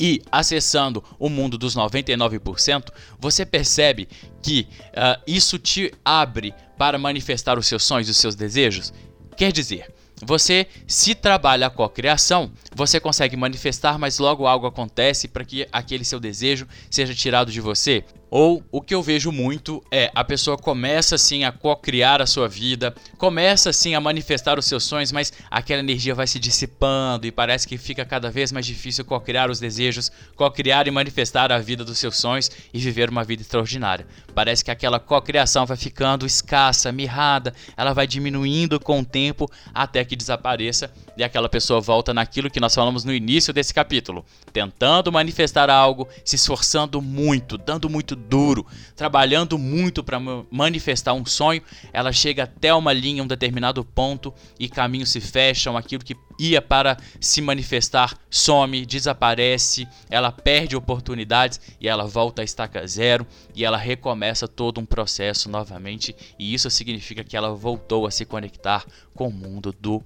e 0.00 0.22
acessando 0.30 1.02
o 1.18 1.28
mundo 1.28 1.58
dos 1.58 1.74
99%, 1.74 2.92
você 3.18 3.44
percebe 3.44 4.08
que 4.40 4.68
uh, 4.90 5.20
isso 5.26 5.58
te 5.58 5.92
abre 6.04 6.54
para 6.76 6.98
manifestar 6.98 7.58
os 7.58 7.66
seus 7.66 7.82
sonhos, 7.82 8.08
os 8.08 8.16
seus 8.16 8.36
desejos? 8.36 8.92
Quer 9.36 9.50
dizer, 9.50 9.92
você, 10.22 10.66
se 10.86 11.14
trabalha 11.14 11.66
a 11.66 11.70
cocriação, 11.70 12.50
você 12.74 12.98
consegue 12.98 13.36
manifestar, 13.36 13.98
mas 13.98 14.18
logo 14.18 14.46
algo 14.46 14.66
acontece 14.66 15.28
para 15.28 15.44
que 15.44 15.66
aquele 15.70 16.04
seu 16.04 16.18
desejo 16.18 16.66
seja 16.90 17.14
tirado 17.14 17.52
de 17.52 17.60
você. 17.60 18.04
Ou 18.30 18.62
o 18.70 18.82
que 18.82 18.94
eu 18.94 19.02
vejo 19.02 19.32
muito 19.32 19.82
é 19.90 20.10
a 20.14 20.22
pessoa 20.22 20.58
começa 20.58 21.14
assim 21.14 21.44
a 21.44 21.52
co-criar 21.52 22.20
a 22.20 22.26
sua 22.26 22.46
vida, 22.46 22.94
começa 23.16 23.70
assim 23.70 23.94
a 23.94 24.00
manifestar 24.00 24.58
os 24.58 24.66
seus 24.66 24.84
sonhos, 24.84 25.12
mas 25.12 25.32
aquela 25.50 25.80
energia 25.80 26.14
vai 26.14 26.26
se 26.26 26.38
dissipando 26.38 27.26
e 27.26 27.32
parece 27.32 27.66
que 27.66 27.78
fica 27.78 28.04
cada 28.04 28.30
vez 28.30 28.52
mais 28.52 28.66
difícil 28.66 29.04
co-criar 29.04 29.50
os 29.50 29.58
desejos, 29.58 30.12
co-criar 30.36 30.86
e 30.86 30.90
manifestar 30.90 31.50
a 31.50 31.58
vida 31.58 31.84
dos 31.84 31.98
seus 31.98 32.18
sonhos 32.18 32.50
e 32.72 32.78
viver 32.78 33.08
uma 33.08 33.24
vida 33.24 33.40
extraordinária. 33.40 34.06
Parece 34.34 34.62
que 34.62 34.70
aquela 34.70 35.00
co-criação 35.00 35.64
vai 35.64 35.76
ficando 35.76 36.26
escassa, 36.26 36.92
mirrada, 36.92 37.54
ela 37.76 37.94
vai 37.94 38.06
diminuindo 38.06 38.78
com 38.78 39.00
o 39.00 39.04
tempo 39.04 39.50
até 39.72 40.04
que 40.04 40.14
desapareça 40.14 40.92
e 41.18 41.24
aquela 41.24 41.48
pessoa 41.48 41.80
volta 41.80 42.14
naquilo 42.14 42.48
que 42.48 42.60
nós 42.60 42.72
falamos 42.72 43.02
no 43.02 43.12
início 43.12 43.52
desse 43.52 43.74
capítulo, 43.74 44.24
tentando 44.52 45.10
manifestar 45.10 45.68
algo, 45.68 46.08
se 46.24 46.36
esforçando 46.36 47.02
muito, 47.02 47.58
dando 47.58 47.90
muito 47.90 48.14
duro, 48.14 48.64
trabalhando 48.94 49.58
muito 49.58 50.04
para 50.04 50.20
manifestar 50.48 51.14
um 51.14 51.26
sonho, 51.26 51.60
ela 51.92 52.12
chega 52.12 52.44
até 52.44 52.72
uma 52.72 52.92
linha, 52.92 53.24
um 53.24 53.26
determinado 53.26 53.84
ponto 53.84 54.32
e 54.60 54.68
caminhos 54.68 55.10
se 55.10 55.20
fecham, 55.20 55.76
aquilo 55.76 56.04
que 56.04 56.16
ia 56.38 56.62
para 56.62 56.96
se 57.20 57.42
manifestar 57.42 58.16
some, 58.30 58.86
desaparece, 58.86 59.88
ela 60.08 60.30
perde 60.30 60.76
oportunidades 60.76 61.60
e 61.80 61.88
ela 61.88 62.06
volta 62.06 62.42
a 62.42 62.44
estaca 62.44 62.86
zero 62.86 63.26
e 63.56 63.64
ela 63.64 63.76
recomeça 63.76 64.46
todo 64.46 64.80
um 64.80 64.86
processo 64.86 65.48
novamente, 65.48 66.14
e 66.38 66.54
isso 66.54 66.70
significa 66.70 67.24
que 67.24 67.36
ela 67.36 67.52
voltou 67.52 68.06
a 68.06 68.10
se 68.12 68.24
conectar 68.24 68.86
com 69.12 69.26
o 69.26 69.32
mundo 69.32 69.74
do 69.80 70.00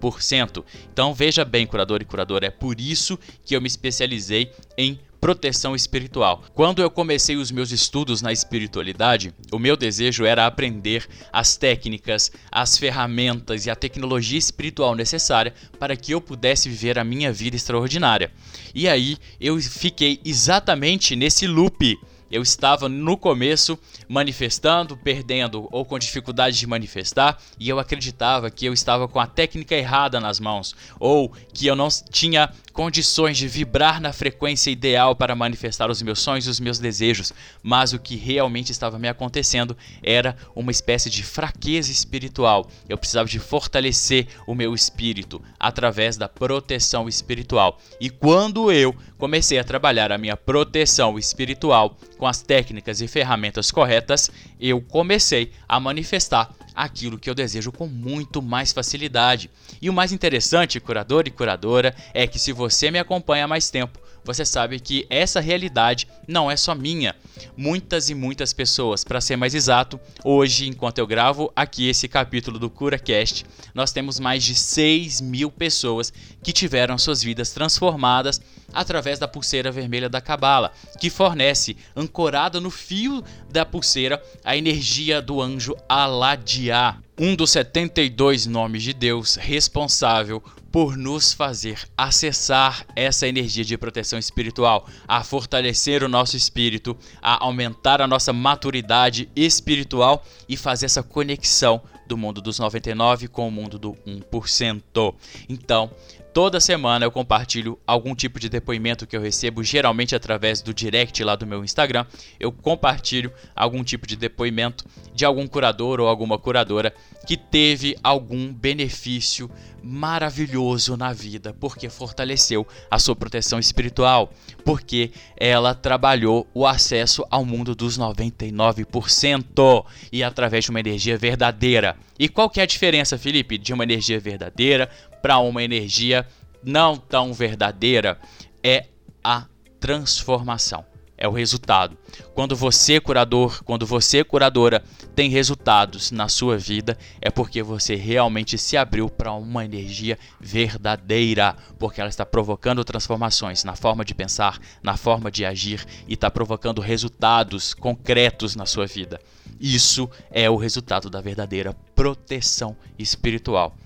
1%. 0.00 0.64
Então 0.92 1.14
veja 1.14 1.44
bem, 1.44 1.66
curador 1.66 2.00
e 2.00 2.04
curadora, 2.04 2.46
é 2.46 2.50
por 2.50 2.80
isso 2.80 3.18
que 3.44 3.54
eu 3.54 3.60
me 3.60 3.66
especializei 3.66 4.50
em 4.76 4.98
proteção 5.20 5.76
espiritual. 5.76 6.42
Quando 6.54 6.80
eu 6.80 6.90
comecei 6.90 7.36
os 7.36 7.50
meus 7.50 7.70
estudos 7.70 8.22
na 8.22 8.32
espiritualidade, 8.32 9.34
o 9.52 9.58
meu 9.58 9.76
desejo 9.76 10.24
era 10.24 10.46
aprender 10.46 11.06
as 11.30 11.56
técnicas, 11.56 12.32
as 12.50 12.78
ferramentas 12.78 13.66
e 13.66 13.70
a 13.70 13.76
tecnologia 13.76 14.38
espiritual 14.38 14.94
necessária 14.94 15.52
para 15.78 15.94
que 15.94 16.12
eu 16.12 16.20
pudesse 16.20 16.68
viver 16.70 16.98
a 16.98 17.04
minha 17.04 17.30
vida 17.32 17.54
extraordinária. 17.54 18.32
E 18.74 18.88
aí 18.88 19.18
eu 19.38 19.60
fiquei 19.60 20.20
exatamente 20.24 21.14
nesse 21.14 21.46
loop 21.46 21.98
eu 22.30 22.42
estava 22.42 22.88
no 22.88 23.16
começo 23.16 23.78
manifestando, 24.08 24.96
perdendo 24.96 25.68
ou 25.70 25.84
com 25.84 25.98
dificuldade 25.98 26.58
de 26.58 26.66
manifestar, 26.66 27.38
e 27.58 27.68
eu 27.68 27.78
acreditava 27.78 28.50
que 28.50 28.66
eu 28.66 28.72
estava 28.72 29.08
com 29.08 29.18
a 29.18 29.26
técnica 29.26 29.74
errada 29.74 30.20
nas 30.20 30.38
mãos, 30.38 30.74
ou 30.98 31.32
que 31.52 31.66
eu 31.66 31.74
não 31.74 31.88
tinha 32.10 32.50
condições 32.72 33.36
de 33.36 33.48
vibrar 33.48 34.00
na 34.00 34.12
frequência 34.12 34.70
ideal 34.70 35.14
para 35.14 35.34
manifestar 35.34 35.90
os 35.90 36.00
meus 36.02 36.20
sonhos 36.20 36.46
e 36.46 36.50
os 36.50 36.60
meus 36.60 36.78
desejos, 36.78 37.32
mas 37.62 37.92
o 37.92 37.98
que 37.98 38.16
realmente 38.16 38.72
estava 38.72 38.98
me 38.98 39.08
acontecendo 39.08 39.76
era 40.02 40.36
uma 40.54 40.70
espécie 40.70 41.10
de 41.10 41.22
fraqueza 41.22 41.90
espiritual. 41.90 42.70
Eu 42.88 42.96
precisava 42.96 43.28
de 43.28 43.38
fortalecer 43.38 44.28
o 44.46 44.54
meu 44.54 44.74
espírito 44.74 45.42
através 45.58 46.16
da 46.16 46.28
proteção 46.28 47.08
espiritual. 47.08 47.78
E 48.00 48.08
quando 48.08 48.70
eu 48.72 48.94
comecei 49.20 49.58
a 49.58 49.64
trabalhar 49.64 50.10
a 50.10 50.16
minha 50.16 50.34
proteção 50.34 51.18
espiritual 51.18 51.94
com 52.16 52.26
as 52.26 52.40
técnicas 52.40 53.02
e 53.02 53.06
ferramentas 53.06 53.70
corretas, 53.70 54.30
eu 54.58 54.80
comecei 54.80 55.52
a 55.68 55.78
manifestar 55.78 56.50
aquilo 56.74 57.18
que 57.18 57.28
eu 57.28 57.34
desejo 57.34 57.70
com 57.70 57.86
muito 57.86 58.40
mais 58.40 58.72
facilidade. 58.72 59.50
E 59.82 59.90
o 59.90 59.92
mais 59.92 60.10
interessante, 60.10 60.80
curador 60.80 61.24
e 61.26 61.30
curadora, 61.30 61.94
é 62.14 62.26
que 62.26 62.38
se 62.38 62.50
você 62.50 62.90
me 62.90 62.98
acompanha 62.98 63.44
há 63.44 63.48
mais 63.48 63.68
tempo, 63.68 63.98
você 64.24 64.44
sabe 64.44 64.78
que 64.78 65.06
essa 65.08 65.40
realidade 65.40 66.06
não 66.26 66.50
é 66.50 66.56
só 66.56 66.74
minha. 66.74 67.14
Muitas 67.56 68.10
e 68.10 68.14
muitas 68.14 68.52
pessoas, 68.52 69.02
para 69.04 69.20
ser 69.20 69.36
mais 69.36 69.54
exato, 69.54 69.98
hoje, 70.24 70.68
enquanto 70.68 70.98
eu 70.98 71.06
gravo 71.06 71.52
aqui 71.54 71.88
esse 71.88 72.06
capítulo 72.08 72.58
do 72.58 72.70
CuraCast, 72.70 73.44
nós 73.74 73.92
temos 73.92 74.20
mais 74.20 74.44
de 74.44 74.54
6 74.54 75.20
mil 75.20 75.50
pessoas 75.50 76.12
que 76.42 76.52
tiveram 76.52 76.98
suas 76.98 77.22
vidas 77.22 77.50
transformadas 77.52 78.40
através 78.72 79.18
da 79.18 79.26
pulseira 79.26 79.72
vermelha 79.72 80.08
da 80.08 80.20
Cabala, 80.20 80.72
que 80.98 81.10
fornece, 81.10 81.76
ancorada 81.96 82.60
no 82.60 82.70
fio 82.70 83.22
da 83.50 83.64
pulseira, 83.66 84.22
a 84.44 84.56
energia 84.56 85.20
do 85.20 85.40
anjo 85.40 85.76
Aladiá, 85.88 86.98
um 87.18 87.34
dos 87.34 87.50
72 87.50 88.46
nomes 88.46 88.82
de 88.82 88.92
Deus 88.92 89.34
responsável 89.36 90.42
por 90.70 90.96
nos 90.96 91.32
fazer 91.32 91.88
acessar 91.96 92.86
essa 92.94 93.26
energia 93.26 93.64
de 93.64 93.76
proteção 93.76 94.18
espiritual, 94.18 94.86
a 95.06 95.22
fortalecer 95.24 96.02
o 96.02 96.08
nosso 96.08 96.36
espírito, 96.36 96.96
a 97.20 97.44
aumentar 97.44 98.00
a 98.00 98.06
nossa 98.06 98.32
maturidade 98.32 99.28
espiritual 99.34 100.24
e 100.48 100.56
fazer 100.56 100.86
essa 100.86 101.02
conexão 101.02 101.82
do 102.06 102.16
mundo 102.16 102.40
dos 102.40 102.58
99 102.58 103.28
com 103.28 103.46
o 103.46 103.50
mundo 103.50 103.78
do 103.78 103.92
1%. 104.06 105.14
Então, 105.48 105.90
Toda 106.32 106.60
semana 106.60 107.04
eu 107.04 107.10
compartilho 107.10 107.76
algum 107.84 108.14
tipo 108.14 108.38
de 108.38 108.48
depoimento 108.48 109.04
que 109.04 109.16
eu 109.16 109.20
recebo, 109.20 109.64
geralmente 109.64 110.14
através 110.14 110.62
do 110.62 110.72
direct 110.72 111.24
lá 111.24 111.34
do 111.34 111.44
meu 111.44 111.64
Instagram. 111.64 112.06
Eu 112.38 112.52
compartilho 112.52 113.32
algum 113.54 113.82
tipo 113.82 114.06
de 114.06 114.14
depoimento 114.14 114.84
de 115.12 115.24
algum 115.24 115.44
curador 115.48 115.98
ou 115.98 116.06
alguma 116.06 116.38
curadora 116.38 116.94
que 117.26 117.36
teve 117.36 117.96
algum 118.02 118.52
benefício 118.52 119.50
maravilhoso 119.82 120.96
na 120.96 121.12
vida, 121.12 121.54
porque 121.58 121.88
fortaleceu 121.88 122.66
a 122.90 122.98
sua 122.98 123.16
proteção 123.16 123.58
espiritual, 123.58 124.32
porque 124.64 125.10
ela 125.36 125.74
trabalhou 125.74 126.46
o 126.54 126.66
acesso 126.66 127.24
ao 127.30 127.44
mundo 127.44 127.74
dos 127.74 127.98
99% 127.98 129.84
e 130.12 130.22
através 130.22 130.64
de 130.64 130.70
uma 130.70 130.80
energia 130.80 131.18
verdadeira. 131.18 131.96
E 132.18 132.28
qual 132.28 132.50
que 132.50 132.60
é 132.60 132.62
a 132.62 132.66
diferença, 132.66 133.16
Felipe, 133.16 133.56
de 133.56 133.72
uma 133.72 133.84
energia 133.84 134.20
verdadeira 134.20 134.90
para 135.22 135.38
uma 135.38 135.62
energia 135.62 136.26
não 136.62 136.96
tão 136.96 137.32
verdadeira? 137.32 138.18
É 138.62 138.86
a 139.22 139.46
transformação 139.78 140.84
é 141.20 141.28
o 141.28 141.32
resultado. 141.32 141.98
Quando 142.34 142.56
você, 142.56 142.98
curador, 142.98 143.62
quando 143.62 143.84
você, 143.84 144.24
curadora, 144.24 144.82
tem 145.14 145.28
resultados 145.28 146.10
na 146.10 146.28
sua 146.28 146.56
vida, 146.56 146.96
é 147.20 147.30
porque 147.30 147.62
você 147.62 147.94
realmente 147.94 148.56
se 148.56 148.74
abriu 148.74 149.10
para 149.10 149.30
uma 149.34 149.62
energia 149.62 150.18
verdadeira, 150.40 151.54
porque 151.78 152.00
ela 152.00 152.08
está 152.08 152.24
provocando 152.24 152.82
transformações 152.82 153.62
na 153.64 153.76
forma 153.76 154.02
de 154.02 154.14
pensar, 154.14 154.58
na 154.82 154.96
forma 154.96 155.30
de 155.30 155.44
agir 155.44 155.84
e 156.08 156.14
está 156.14 156.30
provocando 156.30 156.80
resultados 156.80 157.74
concretos 157.74 158.56
na 158.56 158.64
sua 158.64 158.86
vida. 158.86 159.20
Isso 159.60 160.08
é 160.30 160.48
o 160.48 160.56
resultado 160.56 161.10
da 161.10 161.20
verdadeira 161.20 161.74
proteção 161.94 162.74
espiritual. 162.98 163.76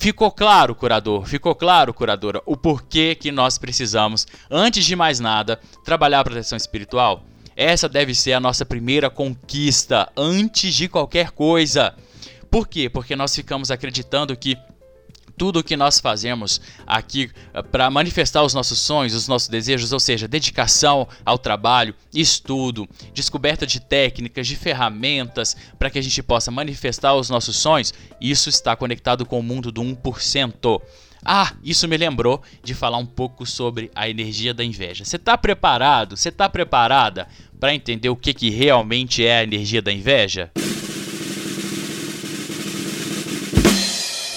Ficou 0.00 0.30
claro, 0.30 0.76
curador? 0.76 1.26
Ficou 1.26 1.56
claro, 1.56 1.92
curadora, 1.92 2.40
o 2.46 2.56
porquê 2.56 3.16
que 3.16 3.32
nós 3.32 3.58
precisamos, 3.58 4.28
antes 4.48 4.86
de 4.86 4.94
mais 4.94 5.18
nada, 5.18 5.60
trabalhar 5.84 6.20
a 6.20 6.24
proteção 6.24 6.56
espiritual? 6.56 7.24
Essa 7.56 7.88
deve 7.88 8.14
ser 8.14 8.32
a 8.32 8.38
nossa 8.38 8.64
primeira 8.64 9.10
conquista 9.10 10.08
antes 10.16 10.72
de 10.72 10.88
qualquer 10.88 11.32
coisa. 11.32 11.96
Por 12.48 12.68
quê? 12.68 12.88
Porque 12.88 13.16
nós 13.16 13.34
ficamos 13.34 13.72
acreditando 13.72 14.36
que 14.36 14.56
tudo 15.38 15.60
o 15.60 15.64
que 15.64 15.76
nós 15.76 16.00
fazemos 16.00 16.60
aqui 16.86 17.30
eh, 17.54 17.62
para 17.62 17.88
manifestar 17.90 18.42
os 18.42 18.52
nossos 18.52 18.80
sonhos, 18.80 19.14
os 19.14 19.28
nossos 19.28 19.48
desejos, 19.48 19.92
ou 19.92 20.00
seja, 20.00 20.26
dedicação 20.26 21.06
ao 21.24 21.38
trabalho, 21.38 21.94
estudo, 22.12 22.88
descoberta 23.14 23.66
de 23.66 23.80
técnicas, 23.80 24.46
de 24.46 24.56
ferramentas 24.56 25.56
para 25.78 25.88
que 25.88 25.98
a 25.98 26.02
gente 26.02 26.22
possa 26.22 26.50
manifestar 26.50 27.14
os 27.14 27.30
nossos 27.30 27.56
sonhos, 27.56 27.94
isso 28.20 28.48
está 28.48 28.74
conectado 28.74 29.24
com 29.24 29.38
o 29.38 29.42
mundo 29.42 29.70
do 29.70 29.80
1%. 29.80 30.82
Ah, 31.24 31.52
isso 31.62 31.86
me 31.88 31.96
lembrou 31.96 32.42
de 32.62 32.74
falar 32.74 32.98
um 32.98 33.06
pouco 33.06 33.44
sobre 33.44 33.90
a 33.94 34.08
energia 34.08 34.54
da 34.54 34.64
inveja. 34.64 35.04
Você 35.04 35.16
está 35.16 35.36
preparado? 35.36 36.16
Você 36.16 36.28
está 36.28 36.48
preparada 36.48 37.28
para 37.58 37.74
entender 37.74 38.08
o 38.08 38.16
que, 38.16 38.32
que 38.32 38.50
realmente 38.50 39.24
é 39.24 39.38
a 39.38 39.42
energia 39.42 39.82
da 39.82 39.92
inveja? 39.92 40.50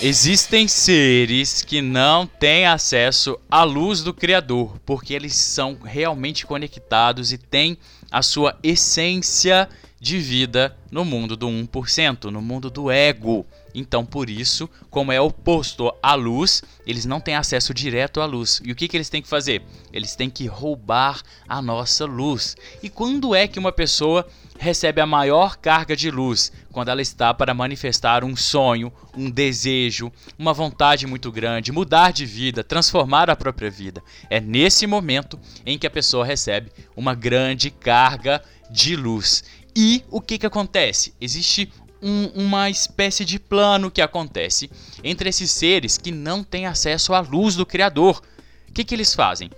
Existem 0.03 0.67
seres 0.67 1.61
que 1.61 1.79
não 1.79 2.25
têm 2.25 2.65
acesso 2.65 3.39
à 3.51 3.63
luz 3.63 4.01
do 4.01 4.11
Criador, 4.11 4.79
porque 4.83 5.13
eles 5.13 5.35
são 5.35 5.77
realmente 5.79 6.43
conectados 6.43 7.31
e 7.31 7.37
têm 7.37 7.77
a 8.11 8.21
sua 8.21 8.57
essência 8.61 9.69
de 10.01 10.17
vida 10.17 10.75
no 10.91 11.05
mundo 11.05 11.37
do 11.37 11.47
1%, 11.47 12.25
no 12.25 12.41
mundo 12.41 12.71
do 12.71 12.89
ego. 12.89 13.45
Então, 13.73 14.05
por 14.05 14.29
isso, 14.29 14.69
como 14.89 15.11
é 15.11 15.21
oposto 15.21 15.93
à 16.01 16.15
luz, 16.15 16.63
eles 16.85 17.05
não 17.05 17.21
têm 17.21 17.35
acesso 17.35 17.73
direto 17.73 18.19
à 18.19 18.25
luz. 18.25 18.61
E 18.65 18.71
o 18.71 18.75
que, 18.75 18.87
que 18.87 18.97
eles 18.97 19.09
têm 19.09 19.21
que 19.21 19.29
fazer? 19.29 19.61
Eles 19.93 20.15
têm 20.15 20.29
que 20.29 20.47
roubar 20.47 21.21
a 21.47 21.61
nossa 21.61 22.05
luz. 22.05 22.57
E 22.83 22.89
quando 22.89 23.33
é 23.33 23.47
que 23.47 23.59
uma 23.59 23.71
pessoa 23.71 24.27
recebe 24.61 25.01
a 25.01 25.07
maior 25.07 25.57
carga 25.57 25.95
de 25.95 26.11
luz 26.11 26.51
quando 26.71 26.89
ela 26.89 27.01
está 27.01 27.33
para 27.33 27.53
manifestar 27.53 28.23
um 28.23 28.35
sonho, 28.35 28.93
um 29.17 29.29
desejo, 29.29 30.11
uma 30.37 30.53
vontade 30.53 31.07
muito 31.07 31.31
grande, 31.31 31.71
mudar 31.71 32.11
de 32.11 32.25
vida, 32.25 32.63
transformar 32.63 33.29
a 33.29 33.35
própria 33.35 33.71
vida. 33.71 34.03
É 34.29 34.39
nesse 34.39 34.85
momento 34.85 35.39
em 35.65 35.79
que 35.79 35.87
a 35.87 35.91
pessoa 35.91 36.23
recebe 36.23 36.71
uma 36.95 37.15
grande 37.15 37.71
carga 38.01 38.41
de 38.67 38.95
luz. 38.95 39.43
E 39.75 40.03
o 40.09 40.19
que, 40.19 40.39
que 40.39 40.45
acontece? 40.47 41.13
Existe 41.21 41.71
um, 42.01 42.25
uma 42.33 42.67
espécie 42.67 43.23
de 43.23 43.37
plano 43.39 43.91
que 43.91 44.01
acontece 44.01 44.71
entre 45.03 45.29
esses 45.29 45.51
seres 45.51 45.99
que 45.99 46.11
não 46.11 46.43
têm 46.43 46.65
acesso 46.65 47.13
à 47.13 47.19
luz 47.19 47.55
do 47.55 47.63
Criador. 47.63 48.19
O 48.67 48.73
que, 48.73 48.83
que 48.83 48.95
eles 48.95 49.13
fazem? 49.13 49.51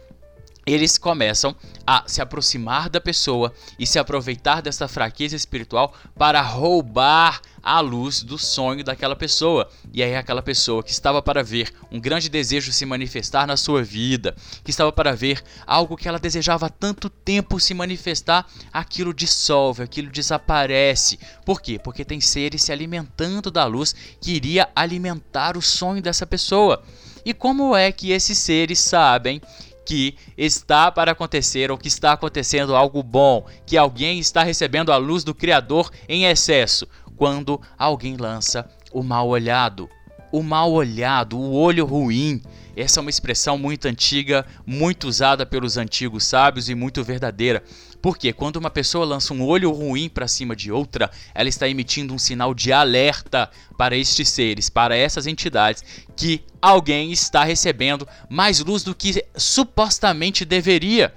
Eles 0.66 0.98
começam 0.98 1.56
a 1.86 2.04
se 2.08 2.22
aproximar 2.22 2.90
da 2.90 3.02
pessoa 3.02 3.54
e 3.78 3.86
se 3.86 4.00
aproveitar 4.00 4.62
dessa 4.62 4.88
fraqueza 4.88 5.36
espiritual 5.36 5.94
para 6.18 6.42
roubar 6.42 7.42
a 7.62 7.80
luz 7.80 8.24
do 8.24 8.38
sonho 8.38 8.84
daquela 8.84 9.16
pessoa. 9.16 9.70
E 9.94 10.02
aí, 10.02 10.16
aquela 10.16 10.42
pessoa 10.42 10.84
que 10.84 10.92
estava 10.92 11.22
para 11.22 11.44
ver 11.44 11.74
um 11.92 12.00
grande 12.00 12.30
desejo 12.30 12.72
se 12.72 12.86
manifestar 12.86 13.46
na 13.46 13.58
sua 13.58 13.84
vida, 13.84 14.36
que 14.64 14.72
estava 14.72 14.92
para 14.92 15.16
ver 15.16 15.42
algo 15.66 15.98
que 15.98 16.08
ela 16.08 16.20
desejava 16.20 16.66
há 16.68 16.70
tanto 16.70 17.10
tempo 17.10 17.60
se 17.60 17.74
manifestar, 17.74 18.46
aquilo 18.72 19.14
dissolve, 19.14 19.84
aquilo 19.84 20.10
desaparece. 20.10 21.20
Por 21.46 21.62
quê? 21.62 21.78
Porque 21.78 22.06
tem 22.06 22.22
seres 22.22 22.64
se 22.64 22.72
alimentando 22.72 23.52
da 23.52 23.66
luz 23.66 23.96
que 24.20 24.32
iria 24.32 24.70
alimentar 24.76 25.58
o 25.58 25.62
sonho 25.62 26.02
dessa 26.02 26.26
pessoa. 26.26 26.84
E 27.26 27.34
como 27.34 27.74
é 27.76 27.92
que 27.92 28.12
esses 28.12 28.38
seres 28.38 28.80
sabem 28.80 29.42
que 29.86 30.16
está 30.38 30.92
para 30.92 31.12
acontecer 31.12 31.72
ou 31.72 31.78
que 31.78 31.88
está 31.88 32.14
acontecendo 32.14 32.76
algo 32.76 33.04
bom, 33.04 33.46
que 33.66 33.78
alguém 33.78 34.20
está 34.20 34.44
recebendo 34.44 34.92
a 34.92 34.98
luz 34.98 35.24
do 35.24 35.36
Criador 35.36 35.92
em 36.08 36.26
excesso, 36.26 36.88
quando 37.16 37.62
alguém 37.78 38.18
lança 38.18 38.70
o 38.92 39.04
mal 39.04 39.28
olhado. 39.28 39.90
O 40.32 40.42
mal 40.42 40.72
olhado, 40.72 41.38
o 41.38 41.54
olho 41.54 41.86
ruim, 41.86 42.42
essa 42.76 43.00
é 43.00 43.02
uma 43.02 43.10
expressão 43.10 43.56
muito 43.58 43.88
antiga, 43.88 44.46
muito 44.66 45.08
usada 45.08 45.46
pelos 45.46 45.78
antigos 45.78 46.26
sábios 46.26 46.70
e 46.70 46.76
muito 46.76 47.04
verdadeira. 47.04 47.64
Porque 48.04 48.34
quando 48.34 48.58
uma 48.58 48.70
pessoa 48.70 49.06
lança 49.06 49.34
um 49.34 49.42
olho 49.42 49.72
ruim 49.72 50.10
para 50.10 50.28
cima 50.28 50.58
de 50.58 50.70
outra, 50.70 51.10
ela 51.34 51.48
está 51.48 51.70
emitindo 51.70 52.14
um 52.14 52.20
sinal 52.20 52.54
de 52.54 52.74
alerta 52.74 53.50
para 53.78 53.96
estes 53.96 54.28
seres, 54.28 54.70
para 54.70 54.94
essas 54.94 55.26
entidades, 55.26 55.82
que 56.14 56.44
alguém 56.62 57.14
está 57.14 57.46
recebendo 57.46 58.06
mais 58.30 58.60
luz 58.60 58.84
do 58.84 58.94
que 58.94 59.24
supostamente 59.38 60.44
deveria 60.44 61.14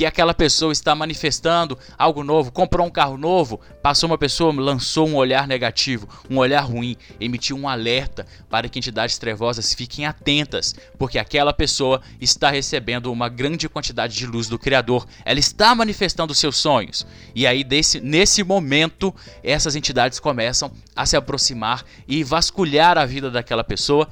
que 0.00 0.06
aquela 0.06 0.32
pessoa 0.32 0.72
está 0.72 0.94
manifestando 0.94 1.78
algo 1.98 2.24
novo, 2.24 2.50
comprou 2.50 2.86
um 2.86 2.90
carro 2.90 3.18
novo, 3.18 3.60
passou 3.82 4.08
uma 4.08 4.16
pessoa, 4.16 4.50
lançou 4.50 5.06
um 5.06 5.14
olhar 5.14 5.46
negativo, 5.46 6.08
um 6.30 6.38
olhar 6.38 6.62
ruim, 6.62 6.96
emitiu 7.20 7.54
um 7.54 7.68
alerta 7.68 8.26
para 8.48 8.66
que 8.66 8.78
entidades 8.78 9.18
trevosas 9.18 9.74
fiquem 9.74 10.06
atentas, 10.06 10.74
porque 10.98 11.18
aquela 11.18 11.52
pessoa 11.52 12.00
está 12.18 12.50
recebendo 12.50 13.12
uma 13.12 13.28
grande 13.28 13.68
quantidade 13.68 14.16
de 14.16 14.24
luz 14.24 14.48
do 14.48 14.58
Criador, 14.58 15.06
ela 15.22 15.38
está 15.38 15.74
manifestando 15.74 16.34
seus 16.34 16.56
sonhos. 16.56 17.06
E 17.34 17.46
aí, 17.46 17.62
desse, 17.62 18.00
nesse 18.00 18.42
momento, 18.42 19.14
essas 19.44 19.76
entidades 19.76 20.18
começam 20.18 20.72
a 20.96 21.04
se 21.04 21.14
aproximar 21.14 21.84
e 22.08 22.24
vasculhar 22.24 22.96
a 22.96 23.04
vida 23.04 23.30
daquela 23.30 23.62
pessoa 23.62 24.08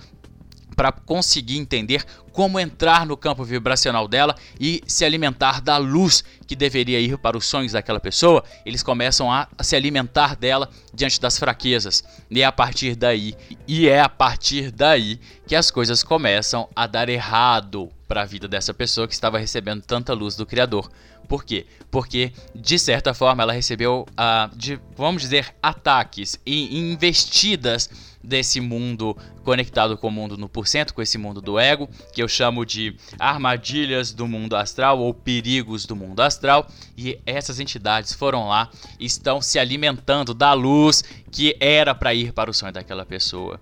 para 0.79 0.93
conseguir 0.93 1.59
entender 1.59 2.05
como 2.31 2.61
entrar 2.61 3.05
no 3.05 3.17
campo 3.17 3.43
vibracional 3.43 4.07
dela 4.07 4.37
e 4.61 4.81
se 4.87 5.05
alimentar 5.05 5.61
da 5.61 5.77
luz 5.77 6.23
que 6.47 6.55
deveria 6.55 7.01
ir 7.01 7.19
para 7.19 7.37
os 7.37 7.47
sonhos 7.47 7.73
daquela 7.73 7.99
pessoa, 7.99 8.45
eles 8.64 8.81
começam 8.81 9.29
a 9.29 9.49
se 9.61 9.75
alimentar 9.75 10.37
dela 10.37 10.71
diante 10.95 11.21
das 11.21 11.37
fraquezas. 11.37 12.05
E 12.31 12.43
é 12.43 12.45
a 12.45 12.53
partir 12.53 12.95
daí, 12.95 13.35
e 13.67 13.88
é 13.88 14.01
a 14.01 14.09
partir 14.09 14.71
daí 14.71 15.19
que 15.49 15.57
as 15.57 15.69
coisas 15.69 16.05
começam 16.05 16.69
a 16.77 16.87
dar 16.87 17.09
errado 17.09 17.91
para 18.07 18.23
a 18.23 18.25
vida 18.25 18.47
dessa 18.47 18.73
pessoa 18.73 19.09
que 19.09 19.14
estava 19.14 19.37
recebendo 19.37 19.83
tanta 19.83 20.14
luz 20.14 20.37
do 20.37 20.47
Criador. 20.47 20.88
Por 21.27 21.45
quê? 21.45 21.67
Porque, 21.91 22.33
de 22.55 22.79
certa 22.79 23.12
forma, 23.12 23.43
ela 23.43 23.53
recebeu, 23.53 24.07
uh, 24.12 24.57
de, 24.57 24.81
vamos 24.97 25.23
dizer, 25.23 25.55
ataques 25.61 26.41
e 26.47 26.79
investidas 26.79 27.91
desse 28.22 28.61
mundo 28.61 29.16
conectado 29.44 29.96
com 29.96 30.09
o 30.09 30.11
mundo 30.11 30.37
no 30.37 30.48
porcento, 30.48 30.92
com 30.92 31.00
esse 31.00 31.16
mundo 31.16 31.40
do 31.40 31.59
ego, 31.59 31.88
que 32.12 32.22
eu 32.22 32.28
chamo 32.28 32.64
de 32.64 32.96
armadilhas 33.18 34.12
do 34.12 34.26
mundo 34.26 34.57
astral 34.57 34.98
ou 34.98 35.14
perigos 35.14 35.87
do 35.87 35.96
mundo 35.96 36.20
astral, 36.20 36.66
e 36.96 37.18
essas 37.24 37.61
entidades 37.61 38.12
foram 38.12 38.48
lá 38.48 38.70
e 38.98 39.07
estão 39.07 39.40
se 39.40 39.59
alimentando 39.59 40.35
da 40.35 40.52
luz 40.52 41.02
que 41.31 41.57
era 41.61 41.94
para 41.94 42.14
ir 42.14 42.33
para 42.33 42.50
o 42.50 42.54
sonho 42.54 42.72
daquela 42.72 43.07
pessoa. 43.07 43.61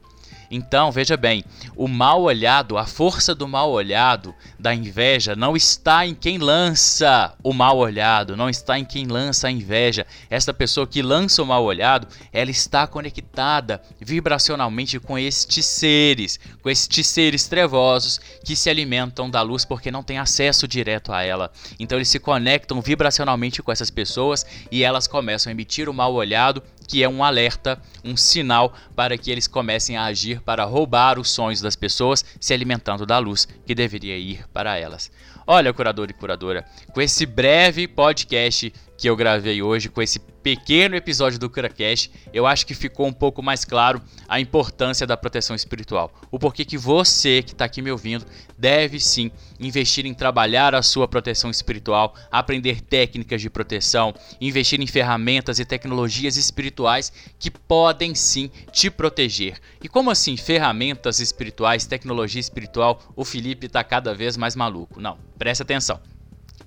Então, 0.50 0.92
veja 0.92 1.16
bem, 1.16 1.44
o 1.74 1.88
mal 1.88 2.22
olhado, 2.22 2.78
a 2.78 2.86
força 2.86 3.34
do 3.34 3.48
mal 3.48 3.70
olhado, 3.70 4.34
da 4.58 4.74
inveja, 4.74 5.34
não 5.34 5.56
está 5.56 6.06
em 6.06 6.14
quem 6.14 6.38
lança 6.38 7.34
o 7.42 7.52
mal 7.52 7.76
olhado, 7.76 8.36
não 8.36 8.48
está 8.48 8.78
em 8.78 8.84
quem 8.84 9.06
lança 9.06 9.48
a 9.48 9.50
inveja. 9.50 10.06
Esta 10.30 10.54
pessoa 10.54 10.86
que 10.86 11.02
lança 11.02 11.42
o 11.42 11.46
mal 11.46 11.64
olhado, 11.64 12.06
ela 12.32 12.50
está 12.50 12.86
conectada 12.86 13.80
vibracionalmente 14.00 14.98
com 15.00 15.18
estes 15.18 15.66
seres, 15.66 16.38
com 16.62 16.70
estes 16.70 17.06
seres 17.06 17.46
trevosos 17.46 18.20
que 18.44 18.56
se 18.56 18.70
alimentam 18.70 19.28
da 19.28 19.42
luz 19.42 19.64
porque 19.64 19.90
não 19.90 20.02
têm 20.02 20.18
acesso 20.18 20.68
direto 20.68 21.12
a 21.12 21.22
ela. 21.22 21.50
Então, 21.78 21.98
eles 21.98 22.08
se 22.08 22.18
conectam 22.18 22.80
vibracionalmente 22.80 23.62
com 23.62 23.72
essas 23.72 23.90
pessoas 23.90 24.46
e 24.70 24.82
elas 24.82 25.06
começam 25.06 25.50
a 25.50 25.52
emitir 25.52 25.88
o 25.88 25.94
mal 25.94 26.14
olhado 26.14 26.62
que 26.86 27.02
é 27.02 27.08
um 27.08 27.22
alerta, 27.24 27.80
um 28.04 28.16
sinal 28.16 28.72
para 28.94 29.18
que 29.18 29.30
eles 29.30 29.46
comecem 29.46 29.96
a 29.96 30.04
agir 30.04 30.40
para 30.40 30.64
roubar 30.64 31.18
os 31.18 31.30
sonhos 31.30 31.60
das 31.60 31.76
pessoas, 31.76 32.24
se 32.40 32.54
alimentando 32.54 33.04
da 33.04 33.18
luz 33.18 33.46
que 33.66 33.74
deveria 33.74 34.16
ir 34.16 34.46
para 34.52 34.78
elas. 34.78 35.10
Olha, 35.46 35.72
curador 35.72 36.10
e 36.10 36.12
curadora, 36.12 36.64
com 36.92 37.00
esse 37.00 37.24
breve 37.24 37.86
podcast 37.86 38.72
que 38.96 39.08
eu 39.08 39.16
gravei 39.16 39.62
hoje, 39.62 39.88
com 39.88 40.00
esse 40.00 40.18
pequeno 40.18 40.94
episódio 40.94 41.38
do 41.38 41.50
CuraCast, 41.50 42.10
eu 42.32 42.46
acho 42.46 42.64
que 42.64 42.72
ficou 42.72 43.06
um 43.06 43.12
pouco 43.12 43.42
mais 43.42 43.64
claro 43.64 44.00
a 44.28 44.38
importância 44.40 45.06
da 45.06 45.16
proteção 45.16 45.56
espiritual. 45.56 46.12
O 46.30 46.38
porquê 46.38 46.64
que 46.64 46.78
você 46.78 47.42
que 47.42 47.52
está 47.52 47.64
aqui 47.64 47.82
me 47.82 47.90
ouvindo 47.90 48.24
deve 48.56 49.00
sim 49.00 49.30
investir 49.58 50.06
em 50.06 50.14
trabalhar 50.14 50.74
a 50.74 50.82
sua 50.82 51.08
proteção 51.08 51.50
espiritual, 51.50 52.14
aprender 52.30 52.80
técnicas 52.80 53.42
de 53.42 53.50
proteção, 53.50 54.14
investir 54.40 54.80
em 54.80 54.86
ferramentas 54.86 55.58
e 55.58 55.64
tecnologias 55.64 56.36
espirituais 56.36 57.12
que 57.38 57.50
podem 57.50 58.14
sim 58.14 58.50
te 58.70 58.88
proteger. 58.88 59.58
E 59.82 59.88
como 59.88 60.10
assim 60.10 60.36
ferramentas 60.36 61.18
espirituais, 61.18 61.86
tecnologia 61.86 62.40
espiritual? 62.40 63.02
O 63.16 63.24
Felipe 63.24 63.66
está 63.66 63.82
cada 63.82 64.14
vez 64.14 64.36
mais 64.36 64.54
maluco. 64.54 65.00
Não, 65.00 65.18
presta 65.36 65.64
atenção. 65.64 66.00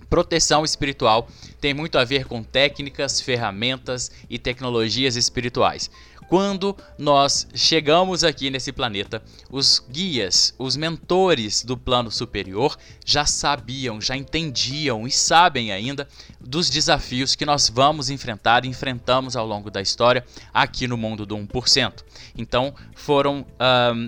Proteção 0.09 0.65
espiritual 0.65 1.27
tem 1.61 1.73
muito 1.73 1.97
a 1.97 2.03
ver 2.03 2.25
com 2.25 2.41
técnicas, 2.41 3.21
ferramentas 3.21 4.09
e 4.29 4.39
tecnologias 4.39 5.15
espirituais. 5.15 5.89
Quando 6.29 6.77
nós 6.95 7.47
chegamos 7.55 8.23
aqui 8.23 8.51
nesse 8.51 8.71
planeta, 8.71 9.21
os 9.49 9.83
guias, 9.89 10.53
os 10.59 10.75
mentores 10.75 11.63
do 11.63 11.75
plano 11.75 12.11
superior 12.11 12.77
já 13.03 13.25
sabiam, 13.25 13.99
já 13.99 14.15
entendiam 14.15 15.07
e 15.07 15.11
sabem 15.11 15.71
ainda 15.71 16.07
dos 16.39 16.69
desafios 16.69 17.35
que 17.35 17.45
nós 17.45 17.69
vamos 17.69 18.09
enfrentar 18.09 18.63
e 18.63 18.67
enfrentamos 18.67 19.35
ao 19.35 19.45
longo 19.45 19.69
da 19.69 19.81
história 19.81 20.25
aqui 20.53 20.87
no 20.87 20.97
mundo 20.97 21.25
do 21.25 21.35
1%. 21.37 22.03
Então 22.37 22.73
foram 22.95 23.45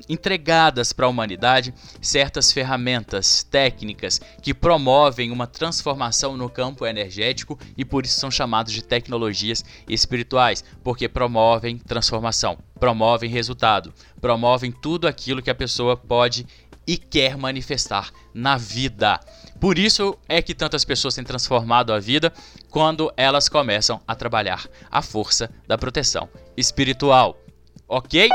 entregadas 0.07 0.93
para 0.93 1.05
a 1.05 1.09
humanidade 1.09 1.73
certas 2.01 2.51
ferramentas 2.51 3.43
técnicas 3.43 4.19
que 4.41 4.53
promovem 4.53 5.31
uma 5.31 5.47
transformação 5.47 6.37
no 6.37 6.49
campo 6.49 6.85
energético 6.85 7.59
e 7.77 7.83
por 7.83 8.05
isso 8.05 8.19
são 8.19 8.31
chamados 8.31 8.73
de 8.73 8.83
tecnologias 8.83 9.63
espirituais, 9.87 10.63
porque 10.83 11.07
promovem 11.07 11.77
transformação, 11.77 12.57
promovem 12.79 13.29
resultado, 13.29 13.93
promovem 14.19 14.71
tudo 14.71 15.07
aquilo 15.07 15.41
que 15.41 15.49
a 15.49 15.55
pessoa 15.55 15.97
pode 15.97 16.45
e 16.91 16.97
quer 16.97 17.37
manifestar 17.37 18.11
na 18.33 18.57
vida. 18.57 19.17
Por 19.61 19.79
isso 19.79 20.17
é 20.27 20.41
que 20.41 20.53
tantas 20.53 20.83
pessoas 20.83 21.15
têm 21.15 21.23
transformado 21.23 21.93
a 21.93 21.99
vida 21.99 22.33
quando 22.69 23.09
elas 23.15 23.47
começam 23.47 24.01
a 24.05 24.13
trabalhar 24.13 24.67
a 24.91 25.01
força 25.01 25.49
da 25.65 25.77
proteção 25.77 26.27
espiritual. 26.57 27.39
Ok? 27.87 28.27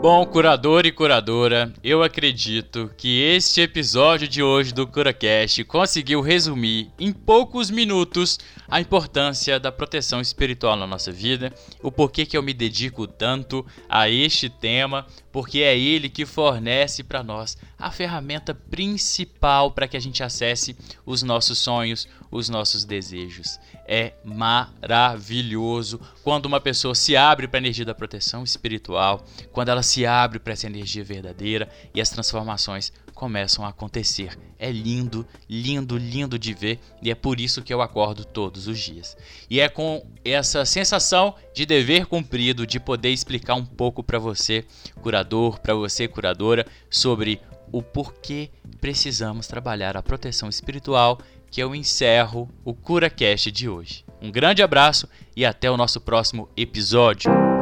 Bom, 0.00 0.24
curador 0.24 0.86
e 0.86 0.92
curadora, 0.92 1.72
eu 1.82 2.00
acredito 2.00 2.88
que 2.96 3.22
este 3.22 3.60
episódio 3.62 4.28
de 4.28 4.40
hoje 4.40 4.72
do 4.72 4.86
CuraCast 4.86 5.64
conseguiu 5.64 6.20
resumir 6.20 6.92
em 7.00 7.12
poucos 7.12 7.72
minutos 7.72 8.38
a 8.68 8.80
importância 8.80 9.58
da 9.60 9.70
proteção 9.70 10.20
espiritual 10.20 10.76
na 10.76 10.86
nossa 10.86 11.12
vida, 11.12 11.52
o 11.82 11.90
porquê 11.92 12.26
que 12.26 12.36
eu 12.36 12.42
me 12.42 12.52
dedico 12.52 13.06
tanto 13.06 13.64
a 13.88 14.08
este 14.08 14.48
tema, 14.48 15.06
porque 15.30 15.60
é 15.60 15.78
ele 15.78 16.08
que 16.08 16.26
fornece 16.26 17.04
para 17.04 17.22
nós 17.22 17.56
a 17.78 17.90
ferramenta 17.90 18.54
principal 18.54 19.70
para 19.70 19.86
que 19.86 19.96
a 19.96 20.00
gente 20.00 20.22
acesse 20.22 20.76
os 21.04 21.22
nossos 21.22 21.58
sonhos, 21.58 22.08
os 22.30 22.48
nossos 22.48 22.84
desejos. 22.84 23.58
É 23.86 24.14
maravilhoso 24.24 26.00
quando 26.22 26.46
uma 26.46 26.60
pessoa 26.60 26.94
se 26.94 27.16
abre 27.16 27.46
para 27.46 27.58
a 27.58 27.62
energia 27.62 27.84
da 27.84 27.94
proteção 27.94 28.42
espiritual, 28.42 29.24
quando 29.52 29.68
ela 29.68 29.82
se 29.82 30.04
abre 30.04 30.38
para 30.38 30.52
essa 30.52 30.66
energia 30.66 31.04
verdadeira 31.04 31.68
e 31.94 32.00
as 32.00 32.10
transformações 32.10 32.92
começam 33.16 33.64
a 33.64 33.70
acontecer. 33.70 34.38
É 34.58 34.70
lindo, 34.70 35.26
lindo, 35.48 35.96
lindo 35.96 36.38
de 36.38 36.54
ver 36.54 36.78
e 37.02 37.10
é 37.10 37.14
por 37.14 37.40
isso 37.40 37.62
que 37.62 37.74
eu 37.74 37.82
acordo 37.82 38.24
todos 38.24 38.68
os 38.68 38.78
dias. 38.78 39.16
E 39.50 39.58
é 39.58 39.68
com 39.68 40.06
essa 40.24 40.64
sensação 40.64 41.34
de 41.52 41.66
dever 41.66 42.06
cumprido 42.06 42.64
de 42.64 42.78
poder 42.78 43.10
explicar 43.10 43.54
um 43.54 43.64
pouco 43.64 44.02
para 44.02 44.18
você, 44.18 44.64
curador, 45.02 45.58
para 45.58 45.74
você, 45.74 46.06
curadora, 46.06 46.64
sobre 46.88 47.40
o 47.72 47.82
porquê 47.82 48.50
precisamos 48.80 49.48
trabalhar 49.48 49.96
a 49.96 50.02
proteção 50.02 50.48
espiritual 50.48 51.18
que 51.50 51.60
eu 51.60 51.74
encerro 51.74 52.48
o 52.64 52.74
CuraCast 52.74 53.50
de 53.50 53.68
hoje. 53.68 54.04
Um 54.20 54.30
grande 54.30 54.62
abraço 54.62 55.08
e 55.34 55.44
até 55.44 55.70
o 55.70 55.76
nosso 55.76 56.00
próximo 56.00 56.48
episódio. 56.56 57.55